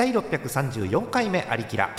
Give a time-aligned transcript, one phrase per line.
[0.00, 1.90] 第634回目ありきら。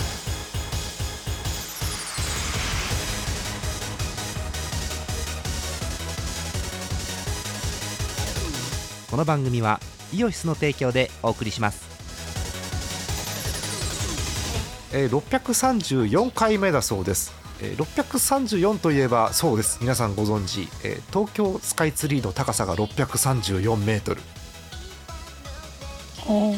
[9.08, 9.78] この番組は
[10.12, 11.84] イオシスの提供でお送りします。
[14.92, 19.78] えー、634回目だそうです、えー、634といえばそうです。
[19.80, 24.20] 皆さんご存知、えー、東京スカイツリーの高さが634メートル。
[26.26, 26.56] ほう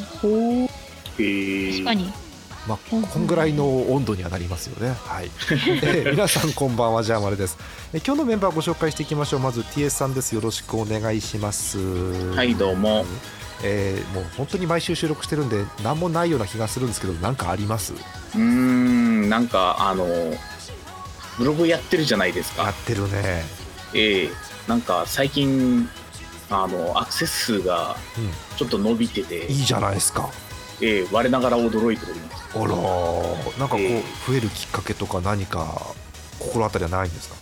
[1.19, 2.12] へー確かに
[2.67, 4.95] まあ、こんぐらいの温度にはなりますよね。
[5.05, 5.27] はい。
[5.52, 7.59] えー皆さんこんばんはジャーマルです。
[7.93, 9.41] えー今日のメンバーご紹介していきましょう。
[9.41, 10.35] まず TS さんです。
[10.35, 11.79] よろしくお願いします。
[12.35, 13.05] はいどうも。
[13.62, 17.93] えーもう本当に毎週収録してるんで何もないような気がするんですけど、なんかあります？
[17.93, 20.07] うーんなんかあの
[21.37, 23.45] ブログやってるじゃないですかやってるね。
[23.93, 24.30] ええ
[24.66, 25.87] なんか最近
[26.49, 30.30] あのアクセス数がうちょっと伸びててん。、いいじゃないですか。
[30.80, 35.95] ええ我ながら驚いておりますあらー、なんかこうえ増えるきっかけとか何か
[36.38, 37.37] 心当たりはないんですか？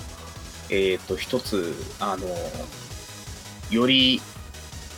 [0.70, 2.26] えっ、と一つあの
[3.70, 4.20] より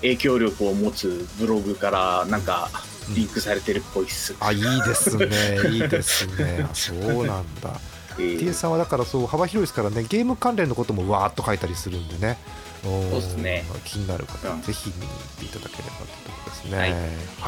[0.00, 2.70] 影響力を持つブログからなんか
[3.09, 5.27] うんリンクされてるっぽいっす、あ、いいですね。
[5.70, 6.66] いいですね。
[6.70, 7.78] あそうなんだ。
[8.19, 12.39] ええ TS さんはだからそう幅広いですからねゲーム関連のこともわーっと書いたりするんでね
[12.85, 13.65] そうですね。
[13.85, 16.93] 気になる方ぜひ見に行っていただければというところですね、はい。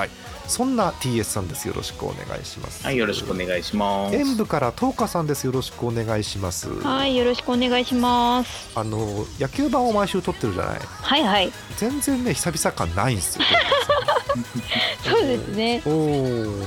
[0.01, 0.11] はい、
[0.49, 1.69] そんな TS さんです。
[1.69, 2.85] よろしくお願いします。
[2.85, 4.17] はいよろしくお願いします。
[4.17, 5.45] 演舞から東花さんです。
[5.47, 6.69] よろしくお願いします。
[6.81, 8.71] はいよろしくお願いします。
[8.75, 10.81] あの野球版を毎週撮ってるじゃない？
[10.81, 11.53] はいはい。
[11.77, 13.45] 全然ね久々感ないんですよ。
[15.05, 15.83] そうですね。
[15.87, 16.67] おー。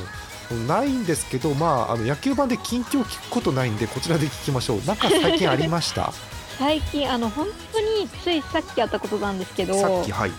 [0.67, 4.81] ないんですけど、まあ、あの野球版で近況聞くことないんでこちらで聞きましょう。
[4.86, 6.12] なんか最近ありました？
[6.59, 10.31] 最近あの本当についさっきやったことなんですけどさっきはい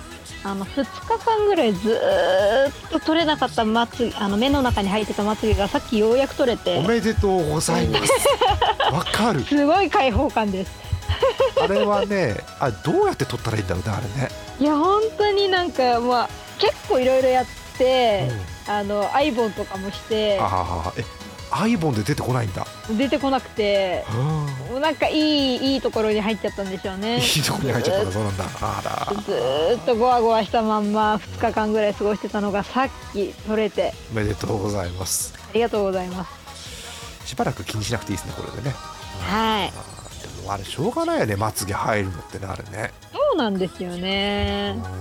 [0.44, 8.12] あの2日間ぐらいずーっと取れなかったまつあの目の中に入ってたまつげがさっきようやく取れおてめでとうございます。
[8.92, 9.42] わかる。
[9.44, 10.72] すごい開放感です
[11.62, 14.30] あれはね、あどうやって撮ったらいいんだろうね、あれね。
[14.58, 16.28] いや本当になんかまあ
[16.58, 17.46] 結構いろいろやっ
[17.77, 18.30] て、
[18.66, 21.05] あのアイボンとかもしてああ、え、
[21.52, 22.66] アイボンで出てこないんだ。
[22.96, 24.05] 出てこなくて
[24.72, 28.44] うんなんかいいいいところに入っちゃったんでしょうねいいとこに入っちゃったらそうなんだ。
[28.61, 35.34] あら、ずーっとゴワゴワしたまんま2日間ぐらい過ごしてたのがさっき取れておめでとうございます。
[35.36, 38.74] ありがとうございますしばらく気にしなくていいですね、これでね。
[39.20, 39.72] はい
[40.42, 42.92] でもあれしょうがないよね、まつげ入るのってね、あれね。
[43.12, 44.92] そうなんですようねんなん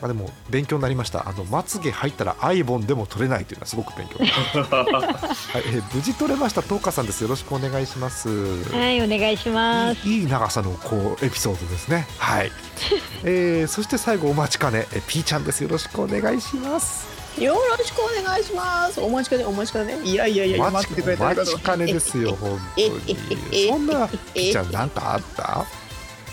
[0.00, 1.28] かでも勉強になりました。
[1.28, 4.18] あのまつげ入ったらアイボンでも取れないというのはすごく勉強。
[4.24, 6.62] はい、えー無事取れました。
[6.62, 7.22] 東花さんです。
[7.22, 8.28] よろしくお願いします。
[8.72, 12.06] はいお願いしますいいいい長さのこうエピソードですね。
[12.18, 12.52] はい。
[13.24, 15.62] えー、そして最後お待ちかね、えピーちゃんです。
[15.62, 17.06] よろしくお願いします。
[17.38, 19.00] よろしくお願いします。
[19.00, 19.98] お待ちかね、お待ちかね。
[20.04, 23.68] いやいやいや、お待っててくれてありがとうお待ちかねですよ、本当に。
[23.68, 25.66] そんなピーちゃんなんかあった？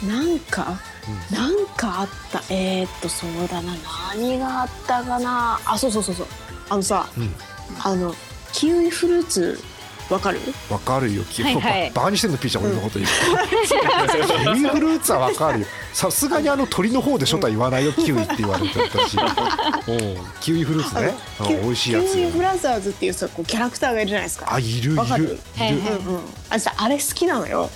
[0.08, 0.80] なんか、
[1.32, 2.42] なんかあった。
[2.50, 3.74] えー、っと、そうだな。
[4.16, 5.60] 何があったかな。
[5.66, 6.28] あ、そうそうそうそう。
[6.70, 7.36] あのさ、うん、
[7.84, 8.16] あの、
[8.54, 9.60] キウイフルーツ、
[10.10, 10.40] わかる？
[10.70, 11.24] わかるよ。
[11.24, 13.12] キウイ、はいはいバカにしてんのピーちゃん俺のこと言う。
[14.44, 15.66] キウイフルーツはわかるよ。
[15.94, 17.94] さすがにあの鳥の方でしょとは言わないよ。
[17.96, 19.18] キウイって言われて私。
[20.42, 21.14] キウイフルーツね。
[21.62, 24.54] 美味しいやつキウイフラザーズっていうさ、こうキャラクターがいるじゃないですか。
[24.54, 24.98] あ、いるいるるいる？
[24.98, 25.26] はいは
[25.68, 25.78] いう
[26.12, 26.20] んうん。
[26.50, 27.70] あれさ、あれ好きなのよ。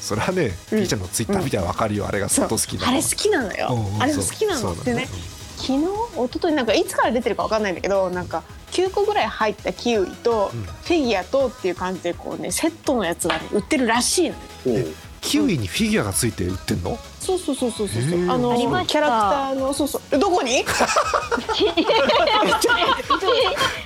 [0.00, 2.06] それはね、ピーちゃんのツイッター見てわかるよ。
[2.06, 2.88] あれがそう相当好きなの。
[2.88, 3.68] あれ好きなのよ。
[3.70, 4.02] うんうん。
[4.02, 5.08] あれも好きなのでね。
[5.56, 5.86] 昨日一
[6.32, 10.62] 昨日なんかいつから出てるかわかんないんだけどなんか9個ぐらい入ったキウイとうん。
[10.62, 14.36] フィギュアとっていう感じでこうねセットのやつが、ね、売ってるらしいの
[14.66, 14.86] おう
[15.20, 16.98] キウイにフィギュアがついて売ってんの？
[17.20, 18.32] そうそうそうそうそうへー。
[18.32, 20.02] あのキャラクターのそうそう。
[20.12, 20.64] えどこに？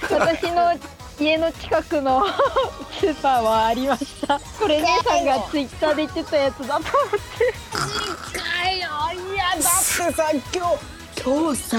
[0.09, 0.73] 私の
[1.19, 2.25] 家の近くの
[2.99, 4.41] スーパーはありました。
[4.59, 8.39] これ姉さんがツイッターで言ってたやつだと思って。
[8.39, 8.89] かいよ。
[9.33, 11.77] いやだってさ今日今日さ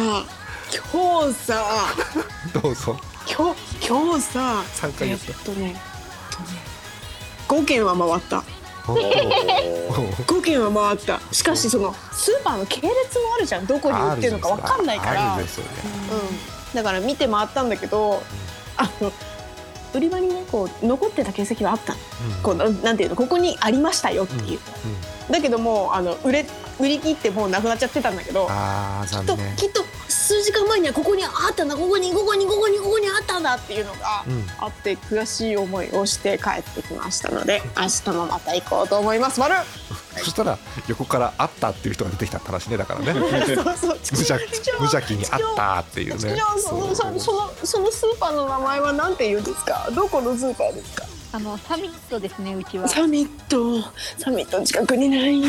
[0.93, 1.65] 今日さ
[2.53, 2.97] どうぞ。
[3.27, 5.33] 今日今日さえっ三回やった。
[5.33, 6.59] とねえっとね
[7.47, 8.43] 5軒は回った。
[8.87, 11.19] おう5軒は回った。
[11.33, 13.65] しかしそのスーパーの系列もあるじゃん。
[13.65, 15.37] どこに売ってるのか分かんないから。
[16.73, 18.21] だから見て回ったんだけど、
[18.77, 19.11] あの
[19.93, 24.59] 売り場にねこう残ってた形跡はあったの、うんこうなんていうのここにありましたよっていう、
[25.31, 26.45] だけどもうあの売れ
[26.79, 29.37] 売り切ってもうなくなっちゃってたんだけどああきっと。
[29.55, 34.43] きっと数時間前にはここにあったんだここにここにここにここにあったんだっていうのがうん。
[34.59, 39.39] あって悔しい思いをして帰ってきましたので明日もまた行こうと思います。
[39.39, 39.55] 丸
[40.17, 40.57] そしたら
[40.87, 43.13] 横から「あった」っていう人が出てきたって話ねだからね。
[43.19, 46.35] 無邪気に「あった」っていうね。
[46.57, 49.89] そのそのスーパーの名前は何ていうんですか？
[49.93, 51.05] どこのスーパーですか？
[51.33, 52.87] あのサミットですねうちは。
[52.87, 53.81] サミット。
[54.17, 55.41] サミット近くにない。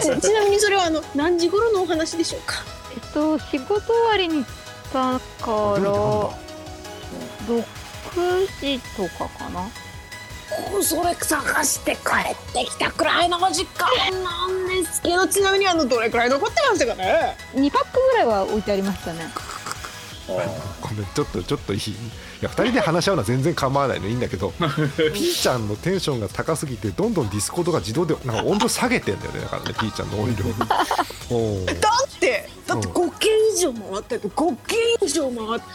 [0.00, 2.54] ちちなみにそれはあの何時頃のお話でしょうか？
[2.94, 4.44] えっと仕事終わりに
[4.94, 5.50] だから
[7.46, 7.62] 6
[8.60, 9.68] 時とかかな。
[10.82, 13.88] それ探して帰ってきたくらいの時間
[14.22, 19.26] なんですけどちなみにあのどれくらい残ってましたかね？2パックぐらいは置いてありましたね。
[20.28, 21.80] ごめんちょっとちょっといい。
[21.80, 21.94] い
[22.40, 24.52] や2人で話し合うのは全然構わないのいいんだけど
[25.14, 29.40] P ちゃんのテンションが高すぎてどんどんディスコードが自動でなんか温度下げてんだよね。
[29.40, 30.44] だからね P ちゃんの音量。
[30.44, 35.66] に だってだって5件以上回って5件以上回って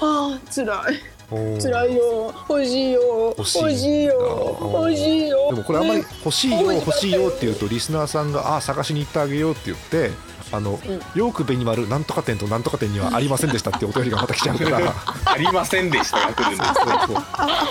[0.00, 1.15] ああつらい。
[1.30, 2.34] 辛いよ。
[2.48, 3.34] 欲しいよ。
[3.36, 4.58] 欲しいよ。
[4.60, 5.50] 欲しいよ。
[5.50, 7.12] でもこれあんまり欲しいよ欲しい。
[7.12, 10.10] よって言うとリスナーさんがああ探しに行ってあげようって言って
[10.52, 14.94] あの、うん、よく紅丸なんとか店となんとか店にはありませんでしたってお便りがまた来ちゃうから。
[15.24, 16.70] ありませんでしたが来るんです。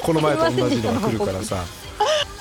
[0.01, 1.63] この前と同じのが来るからさ。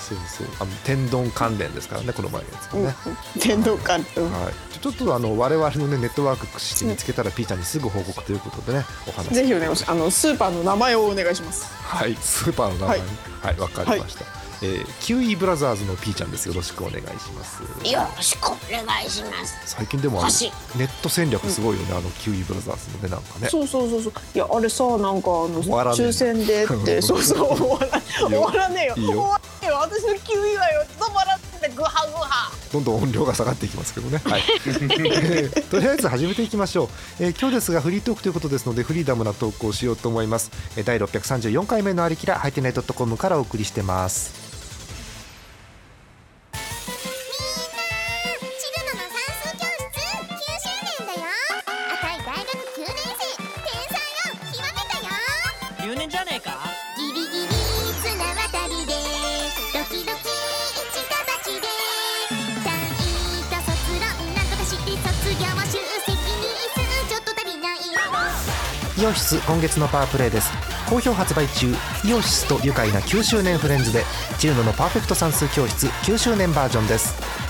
[0.05, 0.47] そうそう。
[0.61, 2.95] あの天丼関連ですからねこの前のやつね、
[3.37, 9.91] うん、天丼関連、はい、ちょっとあの我々のねネットワークして見つけたら、ピーちゃんにすぐ報告ということでねお話ぜひお願いします。
[9.91, 11.73] あのスーパーの名前をお願いします。
[11.83, 12.15] はい。
[12.17, 12.99] スーパーの名前。
[12.99, 13.05] は
[13.53, 13.59] い。
[13.59, 14.44] わ、はい、かりました、はい。
[14.63, 16.47] えー、キウイブラザーズのピーちゃんです。
[16.47, 17.63] よろしくお願いします。
[17.63, 19.55] よろしくお願いします。
[19.67, 20.27] 最近でもネ
[20.85, 23.49] ット戦略すごいよね、うん、あのキウイブラザーズのねなんかね。
[23.49, 24.13] そうそうそうそう。
[24.35, 28.95] いやあれさなんかあの抽選でってそうそう終わら終わらねえ よ。
[28.95, 29.75] 終わらねえよ。
[29.77, 34.43] 私のキウイはよ止まらってグハグハどんどん音量が下がっていきますけどね、はい、
[35.71, 36.89] とりあえず始めていきましょう、
[37.21, 44.44] えー、今日ですがフリートークということですのでフリーダムな投稿をしようと思います、えー、第634回目のありきらハイテナイドットコムからお送りしてます。
[69.07, 70.51] オシス今月のパワープレイです。
[70.89, 71.75] 好評発売中。
[72.05, 74.05] イオシスと愉快な9周年フレンズで
[74.39, 77.44] チルノのパーフェクト算数教室9周年バージョンです。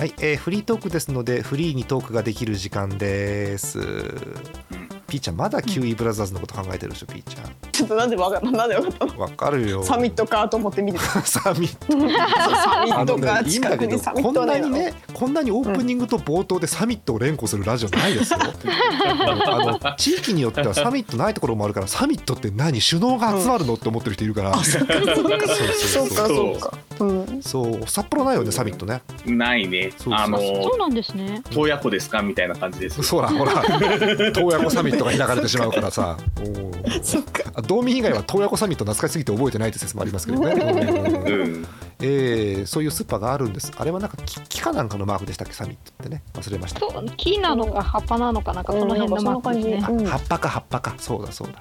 [0.00, 3.78] はい、えーフリートークですのでフリーにトークができる時間です。
[5.06, 9.14] ピーちゃんまだキウイブラザーズのこと考えてるでしょピーちゃちょっとなんでわかなんでわかったの？
[9.14, 9.18] ん。
[9.18, 9.82] わかるよ。
[9.82, 11.92] サミットかと思って見てたサミット。
[11.92, 18.38] サミットか近くにサミこんットないのなにねこんなにオープニングと冒頭でサミットを連呼するラジオないですよ。
[18.40, 22.80] あの地域によってはサミットないところもあるからサミットって何？
[22.80, 24.54] 首脳が集まるのって思ってる人いるから。
[24.64, 26.72] そうかそうか
[27.04, 27.42] うん。
[27.42, 29.02] そう札幌ないよねサミットね。
[29.26, 29.90] ないね。
[29.92, 31.42] そうそうあのそうなんですね。
[31.50, 32.22] 洞爺湖ですか？
[32.22, 33.54] みたいな感じですそうだほら。
[34.32, 36.16] 洞爺 湖サミットが開かれてしまうからさ。
[36.40, 37.02] おー。
[37.02, 37.50] そっか。
[37.54, 40.52] あ道民以外は洞爺湖サミット懐かしすぎて覚えてないって説もありますけどね。
[40.52, 40.56] う
[41.48, 41.66] ん。
[42.02, 43.72] えーそういうスーパーがあるんです。
[43.76, 45.54] あれはなんか木木かなんかのマークでしたっけ？
[45.54, 46.22] サミットってね。
[46.34, 46.80] 忘れました。
[46.80, 49.86] そう木なのか葉っぱなのかなんかその辺のマークですね。
[49.88, 50.94] うん葉っぱか葉っぱか。
[50.98, 51.54] そうだそうだ。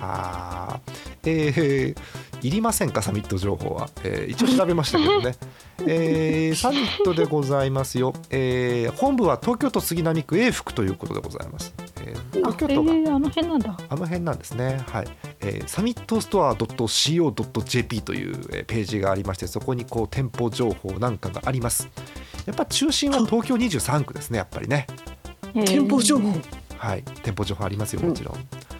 [0.00, 0.92] あー。
[1.26, 1.96] えー
[2.42, 3.02] いりませんか？
[3.02, 5.34] サミット情報は、えー一応調べましたけどね、
[5.86, 12.92] えーサミットでございますよ、えー本部は東京都杉並区永福ということでございます、えーあ東京都が。
[12.94, 13.76] えー、あの辺なんだ。
[13.88, 14.82] あの辺なんですね。
[14.88, 15.08] はい。
[15.40, 21.88] えーサミットストア .co.jp という、えーページがありまして、そこにこう店舗情報なんかがあります。
[22.46, 24.86] やっぱ中心は東京23区ですね、やっぱりね。
[25.54, 26.32] 店舗情報
[26.80, 27.02] はい。
[27.22, 28.34] 店舗情報ありますよ、もちろん。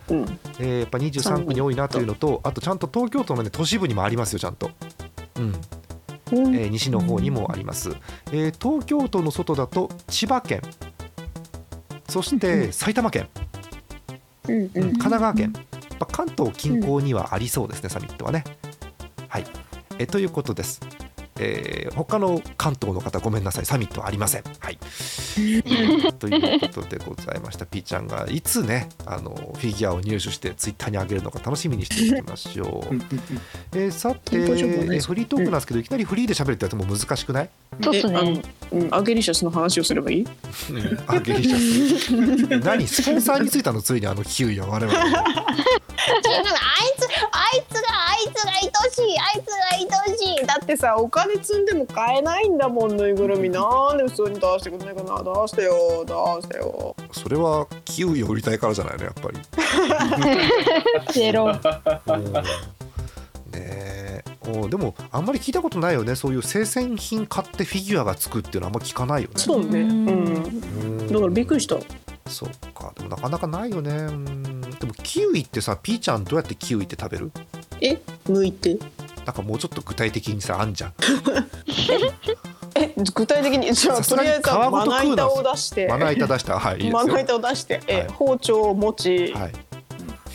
[0.08, 4.70] うんえーやっぱ23区に多いなというのと、あとちゃんと東京都のね、都市部にもありますよ、ちゃんと。
[5.36, 5.44] うん。
[6.32, 7.90] うんえー西の方にもあります、
[8.32, 10.62] えー東京都の外だと千葉県
[12.08, 13.28] そして埼玉県、
[14.48, 15.60] うんうん神奈川県、ま
[16.00, 18.44] あ、関東近郊にはありそうですね、サミットはね。
[19.28, 19.44] はい、
[19.98, 20.80] えということです。
[21.38, 24.44] えー他の関東の方ごめんなさいサミットはありません。
[24.60, 24.78] はい、
[25.34, 27.66] ということでございました。
[27.66, 32.94] ピーちゃんがいつねあのフィギュアを入手してツイッターに上げるのか楽しみにしていきましょう。
[33.76, 37.50] えーさて、えーフリートークなんですけど、いきなりフリーで喋るってやつも難しくない？
[37.82, 38.14] そうっすね。
[38.14, 40.26] えあのうんアゲリシャスの話をすればいい？
[41.06, 42.58] あゲリシャス。
[42.64, 42.86] 何？
[42.86, 45.22] スポンサーについたのついにあのキウイは我々違うあいつ
[46.22, 46.36] あ
[47.56, 48.60] いつがあいつが愛
[48.90, 49.54] しいあいつが
[50.06, 50.46] 愛しい。
[50.46, 53.50] だってさお金積んでも買えないんだもんぬいぐるみ。
[53.50, 55.19] なんで普通に出してくんないかな？
[55.22, 56.12] 出してよ出
[56.42, 56.96] してよ。
[57.12, 59.38] それはキウイを売りたいからじゃないのやっぱり。
[61.12, 61.52] ゼロ。
[61.52, 61.60] ね
[63.54, 64.24] え。
[64.46, 66.14] おでもあんまり聞いたことないよね。
[66.16, 69.34] そういう生鮮品買ってフィギュアがつくっていうのはあんま聞かないよね。
[69.36, 69.80] そうね。
[69.80, 70.08] うん。
[70.08, 70.12] う
[71.02, 71.06] ん。
[71.08, 71.76] だからびっくりした。
[72.26, 72.92] そうか。
[72.96, 73.90] でもなかなかないよね。
[73.90, 74.60] うん。
[74.62, 77.32] でもキウイってさピーちゃんどうやってキウイって食べる？
[77.80, 78.00] え？
[78.26, 78.78] 剥いて。
[79.26, 80.94] なんかもうちょっと具体的にさあんじゃん。
[81.66, 82.12] え
[83.14, 85.88] 具体的にじゃあとりあえずまな板を出して。
[85.88, 86.58] まな板出した。
[86.58, 88.08] はいいいまな板を出して、えはい。
[88.08, 89.52] 包丁を持ち、はい。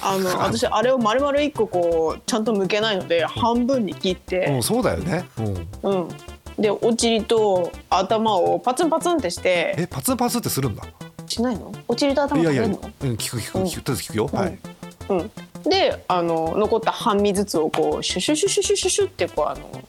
[0.02, 5.26] あの私あれを丸々一個こうちゃんと剥けないので半分に切っうてん、そうだよね。
[5.38, 5.92] うん。
[5.92, 6.10] うん、
[6.60, 9.76] でお尻と頭をパツンパツンってして。
[9.78, 10.84] えパツンパツンってするんだ？
[11.28, 11.72] しないの？
[11.88, 12.92] お尻と頭いやいや食べるの？
[13.02, 13.82] うん聞く聞く聞く。
[13.82, 14.60] とりあえず聞くよ、うんはい。
[15.08, 15.32] うん、
[15.70, 19.84] であの残った半身ずつをこうシュシュシュシュシュシュシュってこうあの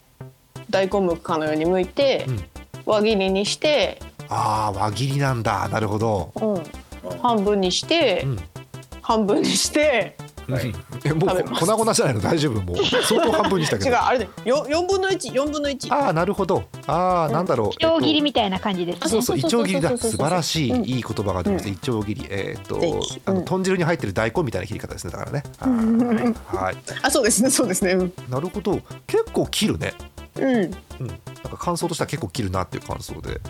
[0.71, 2.45] 大根むくかのように剥いて、うん
[2.87, 5.69] 輪切りにして、ああ輪切りなんだ。
[5.69, 8.39] なるほど、うん、半分にして、うん。
[9.03, 10.17] 半分にして
[10.49, 10.73] はい。
[11.05, 12.21] えもう粉々じゃないの？
[12.21, 12.61] 大丈夫？
[12.61, 12.77] もう。
[12.85, 13.91] 相当半分にしたけど。
[13.91, 16.65] 違うあれねよ4分の14分の1ああなるほど。
[16.87, 17.85] ああ、なんだろう。
[17.85, 19.01] 大喜利えっみたいな感じですね。
[19.01, 19.97] とそうそういちょう切りだ。
[19.97, 20.85] 素晴らしい、うん。
[20.85, 22.27] いい言葉が出ました、いちょう切り。
[22.31, 25.13] えーっとうんあの豚汁に入ってる大根みたいな切り方ですね。
[25.13, 25.43] だからね。
[25.59, 27.93] はい、はい、あそうですねそうですね。
[27.93, 28.81] うん、なるほど。
[29.07, 29.95] 結構切るね
[30.39, 30.69] うん、うん、
[31.09, 31.19] なん
[31.51, 33.41] か感想としては結構切るなっていう感想で。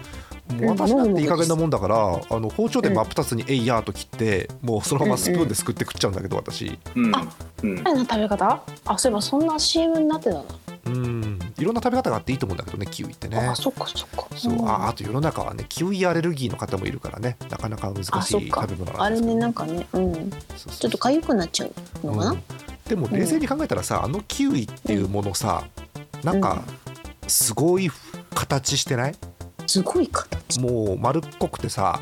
[0.48, 0.68] もううん。
[0.70, 6.78] 私だっていい加減なもんだから、あの包丁で真っ二つにえいやーと切って、もうそのままスプーンですくって食っちゃうんだけど私。
[6.94, 7.16] うん。
[7.16, 7.26] あ
[7.62, 7.78] うん。
[7.80, 8.62] あれな食べ方？
[8.84, 10.44] あそういえばそんな CM になってたな、
[10.86, 11.38] うん。
[11.58, 13.38] いろんな食べ方があっていいと思うんだけどねキウイってね。
[13.38, 14.28] あそっかそっか。
[14.36, 14.66] そう。
[14.66, 17.36] ああと世の中はねキウイアレルギーの方もいるからね。
[17.50, 18.12] なかなか難しい
[18.48, 19.26] 食べ物あれなんですけど。
[19.26, 20.14] ねなんかねうん。
[20.14, 20.22] そう
[20.56, 20.72] そう。
[20.74, 21.72] ちょっと痒くなっちゃう
[22.06, 22.42] のかな、うん。
[22.88, 25.64] でも冷静に考えたらさ、あのキウイっていうものさ、
[26.26, 26.60] なんか
[27.28, 27.88] すごい
[28.34, 29.14] 形してない？
[29.68, 30.58] すごい形。
[30.60, 32.00] もう丸っこくてさ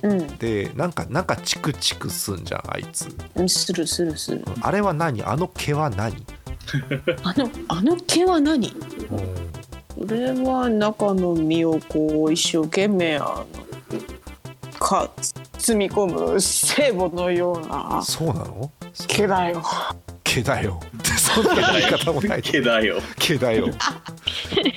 [0.00, 0.26] うん。
[0.38, 3.14] でなんかなんかチクチクすんじゃんあいつ。
[3.34, 4.42] うんするするする。
[4.62, 5.22] あれは何？
[5.22, 6.24] あの毛は何、
[7.22, 8.68] あのあの毛は何？
[8.70, 10.06] うん。
[10.08, 13.44] これは中の実をこう一生懸命あ
[14.72, 15.10] のか
[15.58, 18.70] 包み込む聖母のようなそうなの？
[19.08, 19.62] 毛だよ。
[20.24, 20.80] 毛だよ
[21.34, 22.42] そんな言い方もない。
[22.42, 23.00] 毛だよ。
[23.18, 23.68] 毛だよ。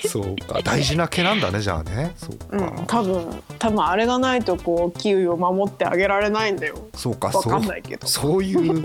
[0.08, 0.62] そうか。
[0.64, 2.14] 大事な毛なんだねじゃあね。
[2.18, 2.60] そううん。
[2.86, 6.76] か、多分多分あれがないとこうキウイを守ってあげられないんだよ。
[6.96, 8.08] そうかわそうかんないけど。
[8.08, 8.84] そういう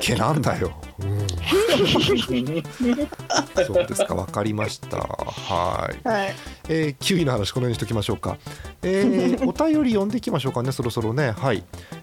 [0.00, 1.26] 毛なんだよ、うん、
[3.66, 4.14] そうですか。
[4.14, 4.98] わかりました。
[4.98, 6.08] はい。
[6.08, 6.34] はい。
[6.68, 8.36] えー、キウイの話このようにしておきましょうか、
[8.82, 11.30] えー お便り読んでいきましょうかねそろそろね。
[11.30, 11.62] はい、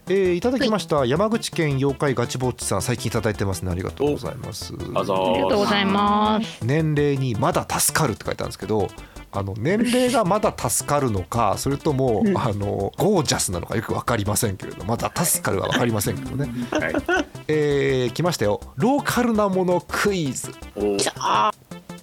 [0.09, 3.71] えーいただきました、山口県妖怪ガチぼっちさん最近いただいてますね。
[3.71, 4.73] ありがとうございます。
[4.95, 6.65] あざありがとうごーざいます。
[6.65, 8.89] 年齢にまだ助かるって書いてあるんですけど
[9.31, 12.37] あの年齢がまだ助かるのか それとも、うん。
[12.37, 16.93] あのゴージャスなのかよく分かりませんけれどまだ助かるは分かりませんけどね、はい。
[17.47, 18.59] えー、来ましたよ。
[18.75, 20.51] ローカルなものクイズ。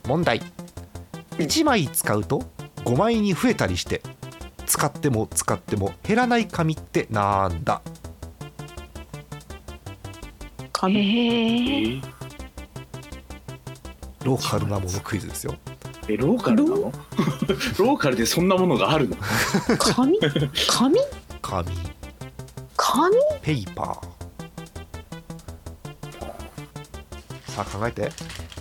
[0.07, 0.41] 問題。
[1.39, 2.43] 1枚使うと
[2.85, 4.03] 5枚に増えたりして
[4.71, 7.83] 使っても使っても減らない紙ってなんだ？
[10.65, 12.01] へ紙
[14.25, 15.57] ローカルなものクイズですよ。
[16.07, 16.77] えローカルなの？
[16.87, 19.17] ローカルでそんなものがあるの？
[19.77, 20.21] 紙？
[20.21, 21.01] 紙？
[21.43, 21.77] 紙。
[22.77, 23.17] 紙？
[23.43, 24.07] ペーパー。
[27.51, 28.13] さあ考えて。
[28.13, 28.60] ち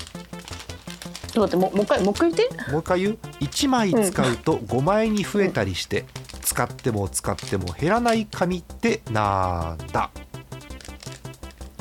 [1.40, 2.72] ょっと待ってもうもう一回もう一回言って。
[2.72, 6.06] もう一回言う？1枚使うと5枚に増えたりして、
[6.42, 10.10] 使っても使っても減らない紙ってなんだ？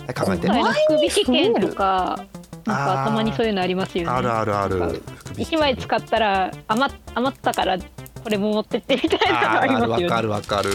[0.06, 0.48] はい考えて。
[0.48, 2.24] はい福引券とか
[2.64, 4.10] なんかたまにそういうのありますよね。
[4.10, 4.56] あるある。
[4.56, 5.02] ある。
[5.36, 7.78] 一枚使ったら余っ余ったから
[8.22, 10.08] これも持ってってみたいなのありますよね。
[10.08, 10.70] かるわかる。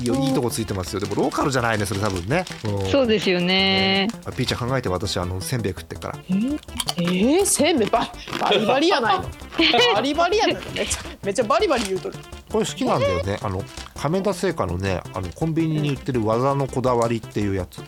[0.00, 1.00] いいよいいとこついてますよ。
[1.00, 2.44] でもローカルじゃないねそれ多分ね。
[2.64, 2.90] うん。
[2.90, 4.08] そうですよね。
[4.24, 6.18] あピーちゃん考えて私あのせんべい食ってっから。
[6.28, 7.90] えー、せんべい？
[7.90, 9.24] ババリバリやないの？
[9.94, 10.60] バリバリやないの？
[10.74, 12.16] めっちゃめっちゃバリバリ言うとる。
[12.50, 13.38] これ好きなんだよね。
[13.42, 13.62] あの
[13.94, 17.78] 亀田製菓のねあのコンビニに売ってる技のこだわりっていうやつ。
[17.78, 17.86] うん。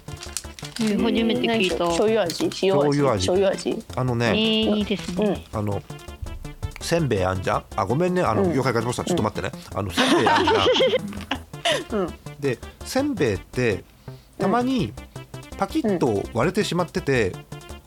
[1.02, 1.78] 初めて聞いた。
[1.86, 2.44] 醤油味？
[2.44, 2.52] 塩味？
[2.52, 3.28] 醤油味。
[3.28, 3.84] 醤油味？
[3.96, 5.82] あのえー、ねいいですね、あの
[6.80, 7.64] せんべいあんじゃん？
[7.76, 8.22] あごめんね。
[8.22, 8.50] あの、うん。
[8.50, 12.14] 妖怪ましたちょっと待ってね、あのせんべいあんじゃん、 うん。
[12.40, 13.84] でせんべいって
[14.38, 14.92] たまに
[15.58, 17.32] パキッと割れてしまってて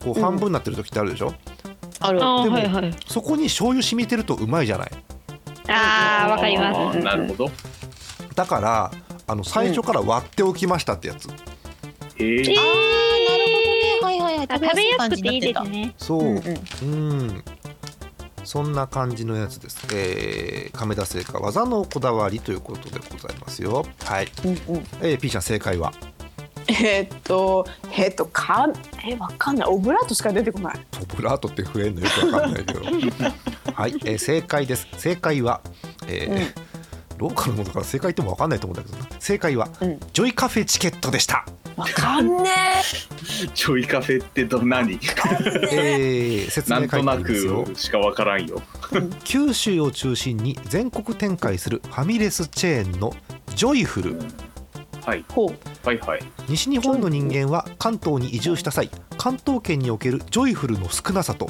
[0.03, 1.33] こう半分になってる時ってあるでしょ、
[2.00, 2.19] ある。
[2.19, 2.95] でもはいはい。
[3.07, 4.91] そこに醤油染みてるとうまいじゃない？
[5.67, 7.00] あーわかります。
[7.00, 7.51] なるほど。
[8.35, 8.91] だから
[9.27, 11.31] あの最初から割っておきましたってやつ、へ
[12.19, 13.45] ええー、あーなる
[14.01, 14.01] ほどね。
[14.03, 14.47] はいはいはい。
[14.50, 15.93] あ食べやすくていいでたすね。
[15.97, 16.21] そう。
[16.23, 16.39] うん。
[16.83, 16.85] う
[17.23, 17.43] ん
[18.43, 23.85] そんな感じのやつです、えー、亀田製菓技のこだわりということでございますよ。
[24.03, 24.57] はい、うんうん。
[25.01, 25.93] えー、P ちゃん正解は？
[26.67, 28.67] えーっとえーっとか
[29.05, 29.67] えわかんない。
[29.67, 30.85] オブラートしか出てこない。
[31.01, 32.81] オブラートって増えんのよくわかんないけど。
[33.73, 34.88] はい、えー、正解です。
[34.97, 35.62] 正解は、
[36.07, 36.63] えー
[37.17, 39.07] ローカルのものだから正解ってもわかんないと思うんだけどな。
[39.19, 40.00] 正解は、うん。
[40.12, 41.45] ジョイカフェチケットでした
[41.75, 42.51] わかんね
[43.53, 48.62] ジョイカフェってど何えー、説明なんとなくしかわからんよ。
[49.24, 53.13] 九州を中心に全国展開するファミレスチェーンの
[53.56, 54.20] ジョイフル。
[55.06, 55.20] はい。
[55.20, 55.88] えほう。
[55.88, 56.24] はいはい。
[56.48, 61.50] 西日本の人間は関東に移住した際関東圏におけるジョイフルの少なさと。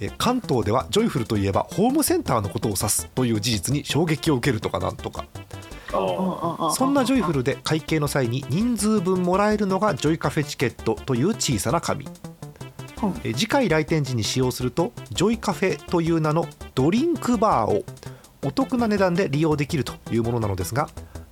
[0.00, 5.24] え関東ではジョイフルといえばホームセンターのことを指すという事実に衝撃を受けるとかなんとか
[6.72, 12.06] そんなジョイフルで会計の際に人数分もらえるのがジョイカフェチケットという小さな紙。
[13.02, 13.20] うん。
[13.24, 17.84] え次回来店時に使用するとジョイカフェという名のドリンクバーを
[18.44, 20.88] お得な値段で利用できるというものなのですが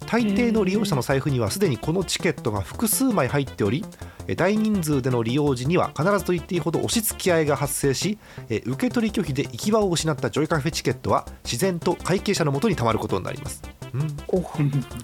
[0.06, 3.84] 大抵の利用者の財布にはすでにこのチケットが複数枚入っており
[4.28, 8.18] え大人数での利用時には必ずと言っていいほど押し付け合いが発生し
[8.50, 13.62] え受け取り拒否で行き場を失ったジョイカフェチケットは自然と会計者のもとにたまることになります、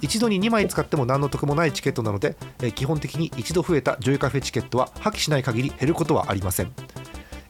[0.01, 6.73] 一度に2枚使っても何の得もないチケットなので、えー基本的に一度増えたジョイカフェチケットは破棄しない限り減ることはありません、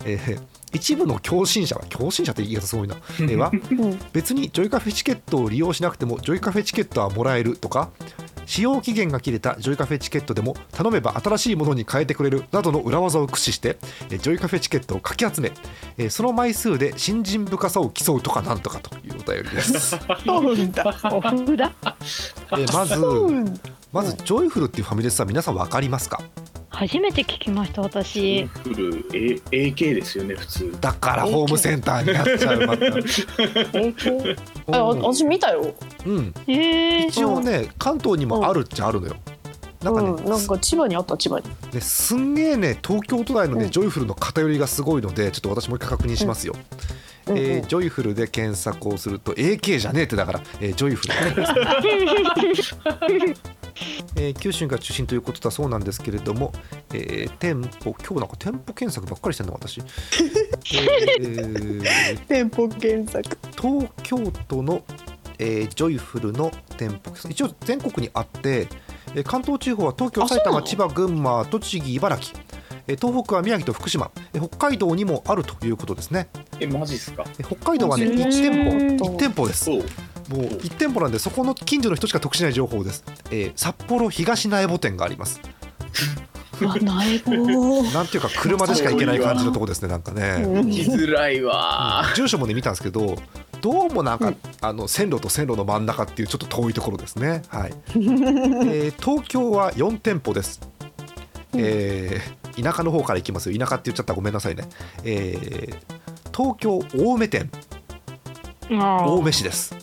[0.05, 7.91] えー一部の狂信者は狂信者って言い方すごいな、えーはうん別にジョイカフェチケットを利用しなくてもジョイカフェチケットはもらえるとか
[8.49, 13.77] 使用期限が切れたジョイカフェチケットでも頼めば新しいものに変えてくれるなどの裏技を駆使して
[14.11, 15.53] えージョイカフェチケットをかき集め
[15.99, 20.83] えーその枚数で信心深さを競うとかなんとかというお便りです、そうなんだ。
[21.13, 23.61] お札えーまずうん
[23.93, 26.23] まずジョイフルっていうファミレスは皆さん分かりますか？
[26.71, 28.45] 初めて聞きました私。
[28.47, 29.41] フル A
[29.73, 30.77] AK ですよね普通。
[30.81, 32.85] だからホームセンターになっちゃうまた。
[32.87, 34.37] えー
[34.73, 35.75] あ私見たよ。
[36.07, 36.35] うん。
[36.47, 39.17] えー、一応ね関東にもあるっちゃあるのよ。
[39.83, 41.49] なんかね,、うん、なんか千葉にあった千葉に。
[41.73, 43.71] ねすんげえね東京都内のね、うん。
[43.71, 46.55] ジョイフルの偏りがすごいのでちょっと私もう一回確認しますよ、
[47.27, 47.33] うん。
[47.33, 51.15] うんえージョイフルで検索をすると AK じゃねえってだから、えージョイフル。
[53.29, 53.35] ね
[54.17, 56.53] えー九州が中心ということだそうなんですけれども、
[56.93, 63.39] えー店舗今日なんか店舗検索ばっかりしてんの私、 えー店舗検索。
[63.61, 64.83] 東京都の、
[65.39, 68.69] えージョイフルの店舗一応全国にあって、
[69.15, 72.39] えー関東地方は東京埼玉千葉群馬栃木茨城。
[72.87, 74.11] えー東北は宮城と福島。
[74.33, 76.29] えー北海道にもあるということですね。
[76.61, 77.25] えマジっすか？
[77.39, 78.15] えー北海道はねへー。
[78.15, 78.25] 1
[78.97, 79.65] 店舗1店舗です。
[79.67, 79.85] そう
[80.29, 85.41] もう1店舗なんでそこの近所の人しか得しない情報です、えー札幌東苗穂店があります。
[86.61, 92.05] あ苗子なんていうか車でしか行けない感じのとこですねなんかね、うん来づらいわ。
[92.17, 93.17] 住所もね見たんですけど
[93.61, 94.37] どうもなんか、うん。
[94.61, 97.43] あの線路と線路の真ん中っていうちょっと遠いところですね。
[97.49, 100.61] はい、 えー東京は4店舗です、
[101.55, 103.57] えー田舎の方から行きますよ。
[103.57, 104.69] 田舎って言っちゃったらごめんなさいね、
[105.05, 107.51] えー東京青梅店。
[108.71, 109.75] 青梅市です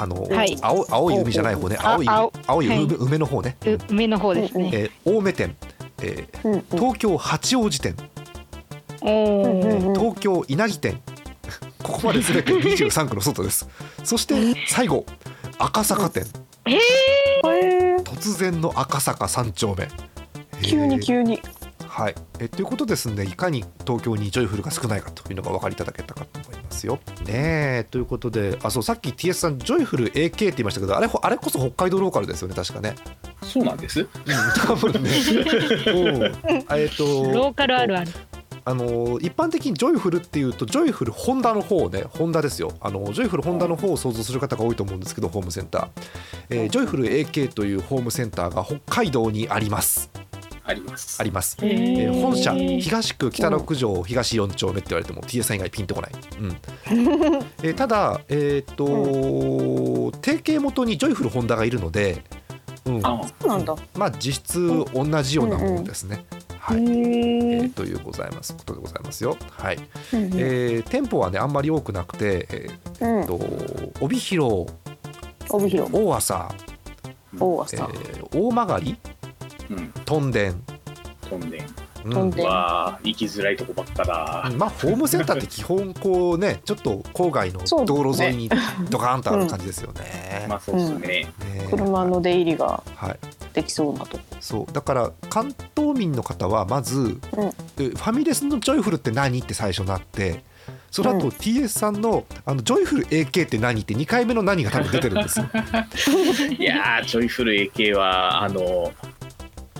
[0.00, 0.56] あの、はい。
[0.62, 1.76] 青青い海じゃない方ね。
[1.78, 2.32] あ青い海青。
[2.56, 2.84] はい。
[2.84, 5.56] 梅,、梅の方ね、う梅の方ですね、えー青梅店、
[6.02, 7.94] えー東京八王子店。
[9.02, 9.94] おうんーうん。
[9.94, 11.02] 東京稲城店。
[11.82, 13.68] ここまで全て23区の外です。
[14.02, 14.34] そして
[14.66, 15.04] 最後
[15.58, 16.26] 赤坂店。
[16.64, 18.02] えー。
[18.02, 19.86] 突然の赤坂三丁目。
[20.62, 21.00] 急にえー。
[21.02, 21.42] 急に
[21.86, 26.98] はい、えということですんでいかに東京にジョイフルが少ないかというのがお分かりいただけたかと思いますよ。
[27.26, 32.94] ねえということであそうさっき TS さんジョイフル AK って言いましたけどあれほあれこそ北海道ローカルですよね確かね。
[33.42, 34.06] そうなんです？
[34.66, 35.10] 多分ね。
[35.86, 36.22] うん。
[36.76, 38.12] えっとローカルあるある。
[38.62, 42.72] あの一般的にジョイフルっていうとジョイフルホンダの方ねホンダですよ。
[42.80, 45.88] あのジョイフルホンダの方を想像する方が多いと思うんですけどホームセンター、
[46.50, 50.10] えージョイフル AK というホームセンターが北海道にあります
[50.70, 51.20] あります。
[51.20, 56.56] あります、へえ本社東区北六条東4丁目って言われても TS さん以外ピンとこない、うん。
[57.62, 62.22] えーただえっ、と提携元にジョイフルホンダがいるので、
[62.84, 63.74] うん、あそうなんだ。
[63.94, 66.24] まあ実質同じようなものですね、
[66.58, 67.64] はい、えへー。
[67.66, 67.68] え。
[67.70, 68.54] というございます。
[68.54, 69.36] ことでございますよ。
[69.50, 69.78] はい。
[70.12, 70.30] うんうん。
[70.34, 73.26] えー店舗はねあんまり多くなくて、えーうん。
[73.26, 73.40] と
[74.00, 74.66] 帯広
[75.50, 75.90] 帯広。
[75.92, 76.48] 大朝、
[77.38, 77.84] 大え朝。
[77.84, 78.96] ー大曲
[79.70, 79.92] うん。
[80.04, 80.52] 屯田、
[81.28, 81.62] 飛んで
[82.04, 82.12] うん。
[82.12, 84.50] 屯田わあ行きづらいとこばっかだ。
[84.56, 88.02] まあホームセンターって基本こうね ちょっと郊外のそうだね。
[88.02, 88.50] 道路沿いに
[88.88, 90.46] ドカーンとある感じですよね。
[90.48, 90.98] まあそうっすね。
[91.08, 91.30] ね
[91.70, 93.18] 車の出入りがはい。
[93.52, 94.24] できそうなとこ。
[94.40, 94.72] そう。
[94.72, 97.18] だから関東民の方はまず、
[97.78, 100.44] えファミレスのジョイフルって何って最初なって
[100.90, 101.30] その後、うん。
[101.30, 105.46] TS さんのあのジョイフル AK って何って2回目の何が多分出てるんですよ。
[106.58, 108.92] いやージョイフル AK はあの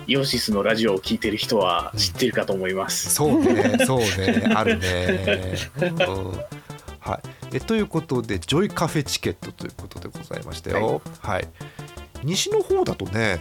[0.07, 5.57] イオシスのラジオを聞いてる人は知ってるかと思います、そうね、そうね、あるね。
[5.79, 6.31] うん、
[6.99, 7.29] はい。
[7.53, 11.01] えということで、ジョイカフェチケットということでございましたよ。
[11.19, 11.47] はい。
[12.23, 13.39] 西の方だとね、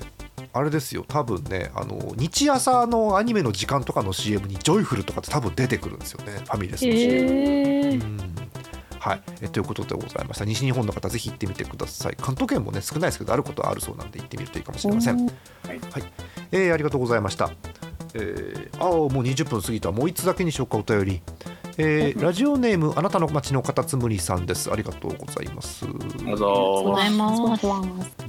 [0.52, 6.92] あれですよ、多分ね、あの日朝のアニメの時間とかの CM にジョイフルとかって多分出てくるんですよね、ファミレスの CM。
[6.92, 8.30] へーうん
[9.00, 10.44] はい、えということでございました。
[10.44, 12.16] 西日本の方ぜひ行ってみてください。
[12.20, 15.26] 関東圏もね少ないですけどあることはあるそうなんで行ってみるといいかもしれません、うん。
[15.26, 15.36] はい、
[16.52, 17.50] えーありがとうございました。
[18.12, 19.90] えー、ああもう20分過ぎた。
[19.90, 21.22] もう1つだけにしようかお便り。
[21.78, 24.70] えーラジオネームあなたの街のカタツムリさんです。
[24.70, 25.86] ありがとうございます。
[25.86, 27.56] どうありがとうぞございます。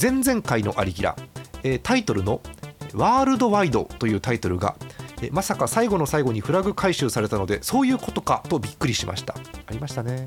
[0.01, 1.17] 前々回のアリギラ、
[1.63, 2.41] えータイトルの
[2.93, 4.75] 「ワールドワイド」というタイトルが、
[5.21, 9.35] えーまさか最後の最後にフラグ回収されたのでそういうことかとびっくりしました。
[9.67, 10.25] ありましたね、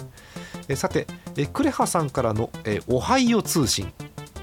[0.68, 3.92] えーさて、えークレハさんからの、えーおはよう通信。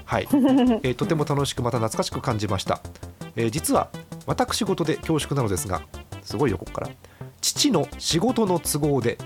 [0.04, 0.28] はい、
[0.82, 2.80] えーとても楽しくまた懐かしく感じました、
[3.36, 3.88] えー実は
[4.26, 5.82] 私事で恐縮なのですが
[6.22, 6.88] すごいよここから。
[7.40, 9.18] 父の仕事の都合で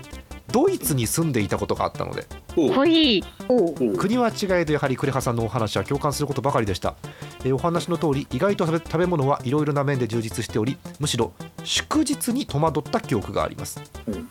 [0.51, 2.25] ドイツに住んでいたことがあったので。
[2.55, 6.95] 国は違いでやはり呉羽さんのお話は共感することばかりでした、
[7.43, 11.33] えーお話の通り意外と食べ食べ物はいろいろな面で充実しておりむしろ
[11.63, 14.27] 祝日に戸惑った記憶があります、うん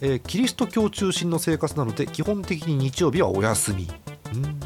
[0.00, 3.88] えーキリスト教中心の生活なので基本的に日曜日はお休み。
[4.34, 4.60] うん。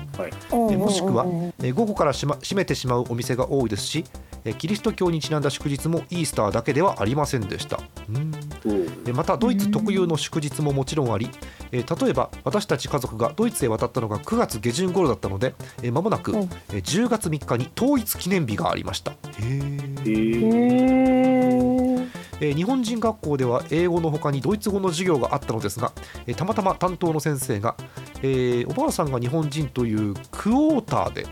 [0.50, 1.24] おうえもしくは
[1.62, 4.04] えー午後からし、ま、閉めてしまうお店が多いですし
[4.44, 7.80] えーキリスト教にちなんだ祝日もイースターだけではありませんでした。
[8.08, 8.32] うん。
[9.14, 11.28] またドイツ特有の祝日ももちろんあり、
[11.72, 16.40] えー例えば私たち家族がドイツへ渡ったのが9月下旬頃だったのでえー間もなく、うん。
[16.40, 16.48] えー
[16.82, 19.12] 10月3日に統一記念日がありました。
[19.12, 20.54] へへーー。
[21.54, 21.67] へー
[22.40, 25.92] えー日本人学校では英語の他にドイツ語の授業があったのですが、
[26.26, 27.76] えーたまたま担当の先生が、
[28.22, 31.26] えーおばあさんが日本人というクォーターで、